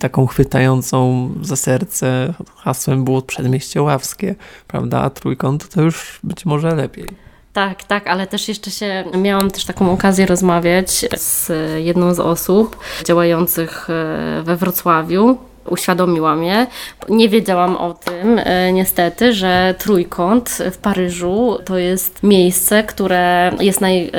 taką 0.00 0.26
chwytającą 0.26 1.30
za 1.42 1.56
serce 1.56 2.34
hasłem 2.56 3.04
było 3.04 3.22
Przedmieście 3.22 3.82
Ławskie, 3.82 4.34
prawda? 4.68 5.00
A 5.00 5.10
trójkąt 5.10 5.68
to 5.68 5.82
już 5.82 6.20
być 6.24 6.46
może 6.46 6.74
lepiej. 6.74 7.06
Tak, 7.52 7.84
tak, 7.84 8.06
ale 8.06 8.26
też 8.26 8.48
jeszcze 8.48 8.70
się 8.70 9.04
miałam 9.14 9.50
też 9.50 9.64
taką 9.64 9.92
okazję 9.92 10.26
rozmawiać 10.26 10.90
z 11.16 11.52
jedną 11.84 12.14
z 12.14 12.20
osób 12.20 12.78
działających 13.04 13.90
e, 13.90 14.42
we 14.44 14.56
Wrocławiu 14.56 15.38
uświadomiła 15.68 16.36
mnie. 16.36 16.66
Nie 17.08 17.28
wiedziałam 17.28 17.76
o 17.76 17.94
tym 17.94 18.38
e, 18.38 18.72
niestety, 18.72 19.32
że 19.32 19.74
Trójkąt 19.78 20.58
w 20.72 20.78
Paryżu 20.78 21.58
to 21.64 21.78
jest 21.78 22.22
miejsce, 22.22 22.82
które 22.82 23.52
jest 23.60 23.80
naj, 23.80 24.06
e, 24.06 24.10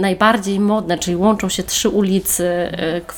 najbardziej 0.00 0.60
modne, 0.60 0.98
czyli 0.98 1.16
łączą 1.16 1.48
się 1.48 1.62
trzy 1.62 1.88
ulicy, 1.88 2.44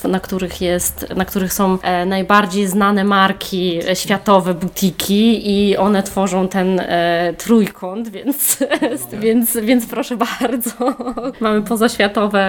e, 0.05 0.09
na 0.09 0.21
których, 0.21 0.61
jest, 0.61 1.07
na 1.17 1.25
których 1.25 1.53
są 1.53 1.79
najbardziej 2.07 2.67
znane 2.67 3.05
marki 3.05 3.81
światowe, 3.95 4.55
butiki 4.55 5.51
i 5.51 5.77
one 5.77 6.03
tworzą 6.03 6.49
ten 6.49 6.83
Trójkąt, 7.39 8.09
więc, 8.09 8.59
więc, 9.23 9.57
więc 9.57 9.87
proszę 9.87 10.17
bardzo. 10.17 10.71
Mamy 11.41 11.63
pozaświatowe, 11.63 12.41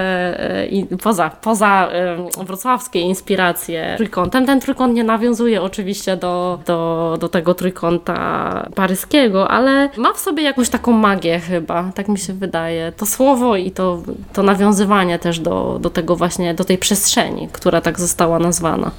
i 0.70 0.86
poza, 1.04 1.30
poza 1.30 1.90
wrocławskie 2.38 3.00
inspiracje 3.00 3.94
Trójkątem. 3.98 4.46
Ten 4.46 4.60
Trójkąt 4.60 4.94
nie 4.94 5.04
nawiązuje 5.04 5.21
nawiązuje 5.22 5.62
oczywiście 5.62 6.18
do, 6.18 6.60
do, 6.66 7.18
do 7.20 7.30
tego 7.30 7.54
trójkąta 7.54 8.70
paryskiego, 8.76 9.50
ale 9.50 9.90
ma 9.98 10.14
w 10.14 10.20
sobie 10.20 10.44
jakąś 10.44 10.70
taką 10.70 10.92
magię 10.92 11.40
chyba, 11.40 11.92
tak 11.96 12.08
mi 12.08 12.18
się 12.18 12.34
wydaje. 12.34 12.92
To 12.98 13.06
słowo 13.06 13.56
i 13.56 13.72
to, 13.72 14.02
to 14.34 14.44
nawiązywanie 14.44 15.20
też 15.20 15.40
do, 15.40 15.78
do 15.82 15.90
tego 15.90 16.16
właśnie, 16.16 16.54
do 16.54 16.64
tej 16.64 16.78
przestrzeni, 16.78 17.50
która 17.52 17.82
tak 17.82 18.00
została 18.00 18.40
nazwana. 18.40 18.92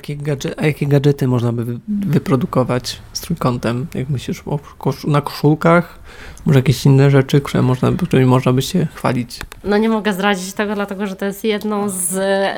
Jakie 0.00 0.16
gadże- 0.16 0.54
a 0.56 0.66
jakie 0.66 0.86
gadżety 0.86 1.26
można 1.28 1.52
by 1.52 1.64
wy- 1.64 1.78
wyprodukować 1.88 2.98
z 3.12 3.20
trójkątem? 3.20 3.86
Jak 3.94 4.08
myślisz 4.08 4.42
o 4.46 4.58
na 5.06 5.20
koszulkach? 5.20 5.98
Może 6.46 6.58
jakieś 6.58 6.86
inne 6.86 7.10
rzeczy, 7.10 7.40
które 7.40 7.62
można, 7.62 7.92
którymi 7.92 8.26
można 8.26 8.52
by 8.52 8.62
się 8.62 8.86
chwalić? 8.94 9.40
No 9.64 9.76
nie 9.78 9.88
mogę 9.88 10.12
zdradzić 10.12 10.52
tego, 10.52 10.74
dlatego 10.74 11.06
że 11.06 11.16
to 11.16 11.24
jest 11.24 11.44
jedną 11.44 11.88
z, 11.88 12.14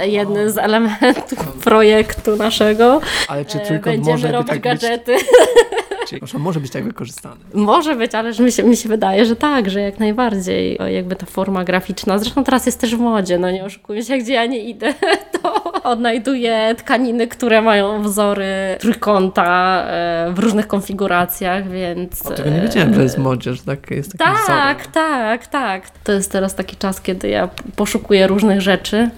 jednym 0.06 0.50
z 0.50 0.58
elementów 0.58 1.38
projektu 1.64 2.36
naszego. 2.36 3.00
Ale 3.28 3.44
czy 3.44 3.58
E, 3.62 3.66
trójkąt 3.66 3.96
Będziemy 3.96 4.12
może 4.16 4.26
by 4.28 4.32
robić 4.32 4.48
tak 4.48 4.60
gadżety. 4.62 5.12
być? 5.14 5.22
Czy, 6.08 6.18
proszę, 6.18 6.38
może 6.38 6.60
być 6.60 6.72
tak 6.72 6.84
wykorzystany? 6.84 7.36
Może 7.54 7.96
być, 7.96 8.14
ale 8.14 8.32
że 8.32 8.42
mi, 8.42 8.52
się, 8.52 8.62
mi 8.62 8.76
się 8.76 8.88
wydaje, 8.88 9.26
że 9.26 9.36
tak, 9.36 9.70
że 9.70 9.80
jak 9.80 9.98
najbardziej. 10.00 10.78
O, 10.78 10.86
Jakby 10.86 11.16
ta 11.16 11.26
forma 11.26 11.64
graficzna. 11.64 12.18
Zresztą 12.18 12.44
teraz 12.44 12.66
jest 12.66 12.80
też 12.80 12.96
w 12.96 12.98
modzie, 13.00 13.38
no 13.38 13.50
nie 13.50 13.64
oszukujmy 13.64 14.02
się, 14.04 14.18
gdzie 14.18 14.32
ja 14.32 14.46
nie 14.46 14.58
idę, 14.58 14.94
to 15.42 15.72
odnajduję 15.82 16.74
tkaniny, 16.78 17.28
które 17.28 17.62
mają 17.62 18.02
wzory 18.02 18.46
trójkąta 18.80 19.82
e, 19.86 20.32
w 20.34 20.38
różnych 20.38 20.66
konfiguracjach, 20.66 21.68
więc... 21.70 22.26
O, 22.26 22.30
tego 22.30 22.50
nie 22.50 22.60
wiedziałem, 22.60 22.94
że 22.94 23.02
jest 23.02 23.16
w 23.16 23.18
modzie, 23.18 23.54
że 23.54 23.62
tak 23.62 23.90
jest 23.90 24.12
taki 24.18 24.24
Tak, 24.24 24.44
wzorem. 24.44 24.92
tak, 24.92 25.46
tak. 25.46 25.90
To 26.04 26.12
jest 26.12 26.32
teraz 26.32 26.54
taki 26.54 26.76
czas, 26.76 27.00
kiedy 27.00 27.28
ja 27.28 27.48
poszukuję 27.76 28.26
różnych 28.26 28.60
rzeczy, 28.60 29.10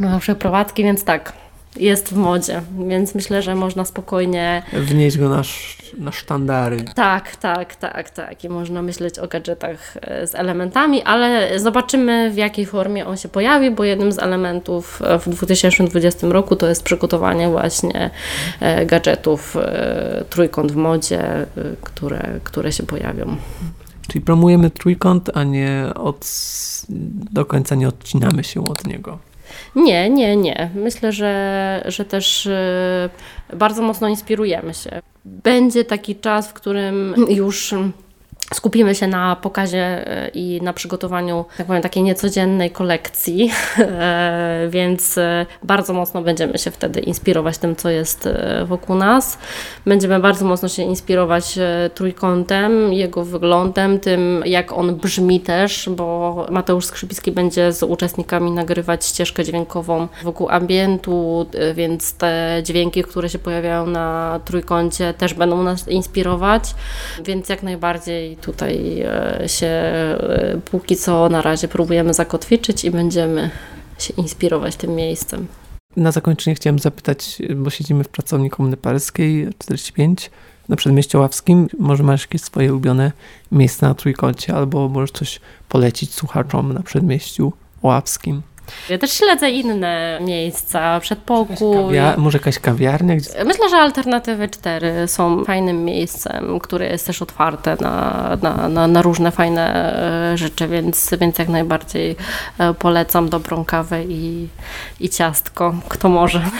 różne 0.00 0.20
przeprowadzki, 0.20 0.82
więc 0.84 1.04
tak, 1.04 1.32
jest 1.76 2.08
w 2.08 2.16
modzie, 2.16 2.62
więc 2.88 3.14
myślę, 3.14 3.42
że 3.42 3.54
można 3.54 3.84
spokojnie 3.84 4.62
Wnieść 4.72 5.18
go 5.18 5.28
na, 5.28 5.42
na 5.98 6.12
sztandary. 6.12 6.84
tak, 6.94 7.36
tak, 7.36 7.76
tak, 7.76 8.10
tak. 8.10 8.44
I 8.44 8.48
można 8.48 8.82
myśleć 8.82 9.18
o 9.18 9.28
gadżetach 9.28 9.96
e, 10.00 10.26
z 10.26 10.34
elementami, 10.34 11.02
ale 11.02 11.58
zobaczymy 11.58 12.30
w 12.30 12.36
jakiej 12.36 12.66
formie 12.66 13.06
on 13.06 13.16
się 13.16 13.28
pojawi, 13.28 13.70
bo 13.70 13.84
jednym 13.84 14.12
z 14.12 14.18
elementów 14.18 15.02
e, 15.02 15.18
w 15.18 15.28
2020 15.28 16.26
roku 16.26 16.56
to 16.56 16.68
jest 16.68 16.82
przygotowanie 16.82 17.48
właśnie 17.48 18.10
e, 18.60 18.86
gadżetów 18.86 19.56
trójkąt 20.30 20.72
w 20.72 20.76
modzie, 20.76 21.46
które, 21.82 22.40
które 22.44 22.72
się 22.72 22.82
pojawią. 22.82 23.36
Czyli 24.08 24.24
promujemy 24.24 24.70
trójkąt, 24.70 25.30
a 25.34 25.44
nie 25.44 25.86
od, 25.94 26.26
do 27.32 27.44
końca 27.44 27.74
nie 27.74 27.88
odcinamy 27.88 28.44
się 28.44 28.64
od 28.64 28.86
niego. 28.86 29.18
Nie, 29.76 30.10
nie, 30.10 30.36
nie. 30.36 30.70
Myślę, 30.74 31.12
że, 31.12 31.82
że 31.86 32.04
też 32.04 32.46
e, 32.46 33.10
bardzo 33.56 33.82
mocno 33.82 34.08
inspirujemy 34.08 34.74
się. 34.74 35.02
Będzie 35.24 35.84
taki 35.84 36.16
czas, 36.16 36.48
w 36.48 36.52
którym 36.52 37.14
już 37.28 37.74
skupimy 38.54 38.94
się 38.94 39.06
na 39.06 39.36
pokazie 39.36 40.08
e, 40.08 40.28
i 40.28 40.60
na 40.62 40.72
przygotowaniu, 40.72 41.44
tak 41.56 41.66
powiem, 41.66 41.82
takiej 41.82 42.02
niecodziennej 42.02 42.70
kolekcji, 42.70 43.50
E, 43.94 44.66
więc 44.70 45.18
e, 45.18 45.46
bardzo 45.62 45.92
mocno 45.92 46.22
będziemy 46.22 46.58
się 46.58 46.70
wtedy 46.70 47.00
inspirować 47.00 47.58
tym, 47.58 47.76
co 47.76 47.90
jest 47.90 48.28
wokół 48.64 48.96
nas. 48.96 49.38
Będziemy 49.86 50.20
bardzo 50.20 50.44
mocno 50.44 50.68
się 50.68 50.82
inspirować 50.82 51.58
trójkątem, 51.94 52.92
jego 52.92 53.24
wyglądem, 53.24 54.00
tym 54.00 54.42
jak 54.46 54.72
on 54.72 54.96
brzmi 54.96 55.40
też, 55.40 55.88
bo 55.96 56.46
Mateusz 56.50 56.84
Skrzypicki 56.84 57.32
będzie 57.32 57.72
z 57.72 57.82
uczestnikami 57.82 58.50
nagrywać 58.50 59.06
ścieżkę 59.06 59.44
dźwiękową 59.44 60.08
wokół 60.22 60.48
ambientu, 60.48 61.46
więc 61.74 62.14
te 62.14 62.60
dźwięki, 62.62 63.02
które 63.02 63.28
się 63.28 63.38
pojawiają 63.38 63.86
na 63.86 64.40
trójkącie 64.44 65.14
też 65.14 65.34
będą 65.34 65.62
nas 65.62 65.88
inspirować, 65.88 66.74
więc 67.24 67.48
jak 67.48 67.62
najbardziej 67.62 68.33
tutaj 68.36 69.00
e, 69.00 69.42
się 69.46 69.66
e, 69.66 70.60
póki 70.70 70.96
co 70.96 71.28
na 71.28 71.42
razie 71.42 71.68
próbujemy 71.68 72.14
zakotwiczyć 72.14 72.84
i 72.84 72.90
będziemy 72.90 73.50
się 73.98 74.14
inspirować 74.16 74.76
tym 74.76 74.94
miejscem. 74.94 75.46
Na 75.96 76.12
zakończenie 76.12 76.54
chciałem 76.54 76.78
zapytać, 76.78 77.42
bo 77.56 77.70
siedzimy 77.70 78.04
w 78.04 78.08
pracowni 78.08 78.50
Komuny 78.50 78.76
Paryskiej 78.76 79.48
45 79.58 80.30
na 80.68 80.76
Przedmieściu 80.76 81.18
Ławskim. 81.18 81.68
Może 81.78 82.02
masz 82.02 82.22
jakieś 82.22 82.40
swoje 82.40 82.72
ulubione 82.72 83.12
miejsca 83.52 83.88
na 83.88 83.94
trójkącie, 83.94 84.54
albo 84.54 84.88
możesz 84.88 85.10
coś 85.10 85.40
polecić 85.68 86.14
słuchaczom 86.14 86.72
na 86.72 86.82
Przedmieściu 86.82 87.52
Ławskim? 87.82 88.42
Ja 88.90 88.98
też 88.98 89.12
śledzę 89.12 89.50
inne 89.50 90.18
miejsca, 90.20 91.00
przedpokój. 91.00 91.56
Kawia- 91.56 92.18
może 92.18 92.38
jakaś 92.38 92.58
kawiarnia? 92.58 93.16
Gdzie... 93.16 93.44
Myślę, 93.44 93.68
że 93.70 93.76
Alternatywy 93.76 94.48
4 94.48 95.08
są 95.08 95.44
fajnym 95.44 95.84
miejscem, 95.84 96.60
które 96.60 96.86
jest 96.86 97.06
też 97.06 97.22
otwarte 97.22 97.76
na, 97.80 98.36
na, 98.42 98.68
na, 98.68 98.86
na 98.86 99.02
różne 99.02 99.30
fajne 99.30 99.94
e, 100.32 100.38
rzeczy, 100.38 100.68
więc, 100.68 101.10
więc 101.20 101.38
jak 101.38 101.48
najbardziej 101.48 102.16
e, 102.58 102.74
polecam 102.74 103.28
dobrą 103.28 103.64
kawę 103.64 104.04
i, 104.04 104.48
i 105.00 105.08
ciastko, 105.08 105.74
kto 105.88 106.08
może. 106.08 106.42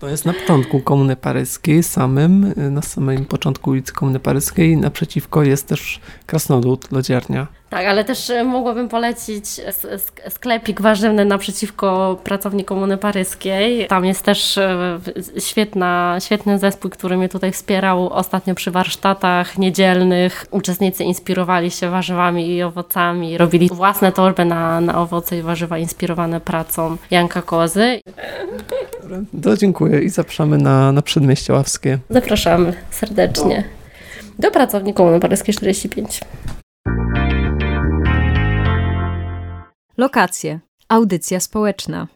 To 0.00 0.08
jest 0.08 0.24
na 0.24 0.32
początku 0.32 0.80
Komuny 0.80 1.16
Paryskiej 1.16 1.82
samym, 1.82 2.54
na 2.56 2.82
samym 2.82 3.24
początku 3.24 3.70
ulicy 3.70 3.92
Komuny 3.92 4.20
Paryskiej. 4.20 4.76
Naprzeciwko 4.76 5.42
jest 5.42 5.68
też 5.68 6.00
Krasnolud, 6.26 6.92
lodziarnia. 6.92 7.46
Tak, 7.74 7.86
ale 7.86 8.04
też 8.04 8.30
e, 8.30 8.44
mogłabym 8.44 8.88
polecić 8.88 9.44
sklepik 10.28 10.80
warzywny 10.80 11.24
naprzeciwko 11.24 12.18
pracowni 12.24 12.64
Komuny 12.64 12.98
Paryskiej. 12.98 13.86
Tam 13.86 14.04
jest 14.04 14.22
też 14.22 14.58
e, 14.58 14.98
świetna, 15.38 16.16
świetny 16.20 16.58
zespół, 16.58 16.90
który 16.90 17.16
mnie 17.16 17.28
tutaj 17.28 17.52
wspierał 17.52 18.12
ostatnio 18.12 18.54
przy 18.54 18.70
warsztatach 18.70 19.58
niedzielnych. 19.58 20.46
Uczestnicy 20.50 21.04
inspirowali 21.04 21.70
się 21.70 21.90
warzywami 21.90 22.48
i 22.48 22.62
owocami, 22.62 23.38
robili 23.38 23.68
własne 23.68 24.12
torby 24.12 24.44
na, 24.44 24.80
na 24.80 24.98
owoce 25.00 25.38
i 25.38 25.42
warzywa 25.42 25.78
inspirowane 25.78 26.40
pracą 26.40 26.96
Janka 27.10 27.42
Kozy. 27.42 28.00
To 29.42 29.56
dziękuję 29.56 30.00
i 30.00 30.08
zapraszamy 30.08 30.58
na, 30.58 30.92
na 30.92 31.02
Przedmieście 31.02 31.52
Ławskie. 31.52 31.98
Zapraszamy 32.10 32.72
serdecznie 32.90 33.64
do 34.38 34.50
pracowni 34.50 34.94
Komuny 34.94 35.20
Paryskiej 35.20 35.54
45. 35.54 36.20
Lokacje. 39.96 40.60
Audycja 40.88 41.40
społeczna. 41.40 42.08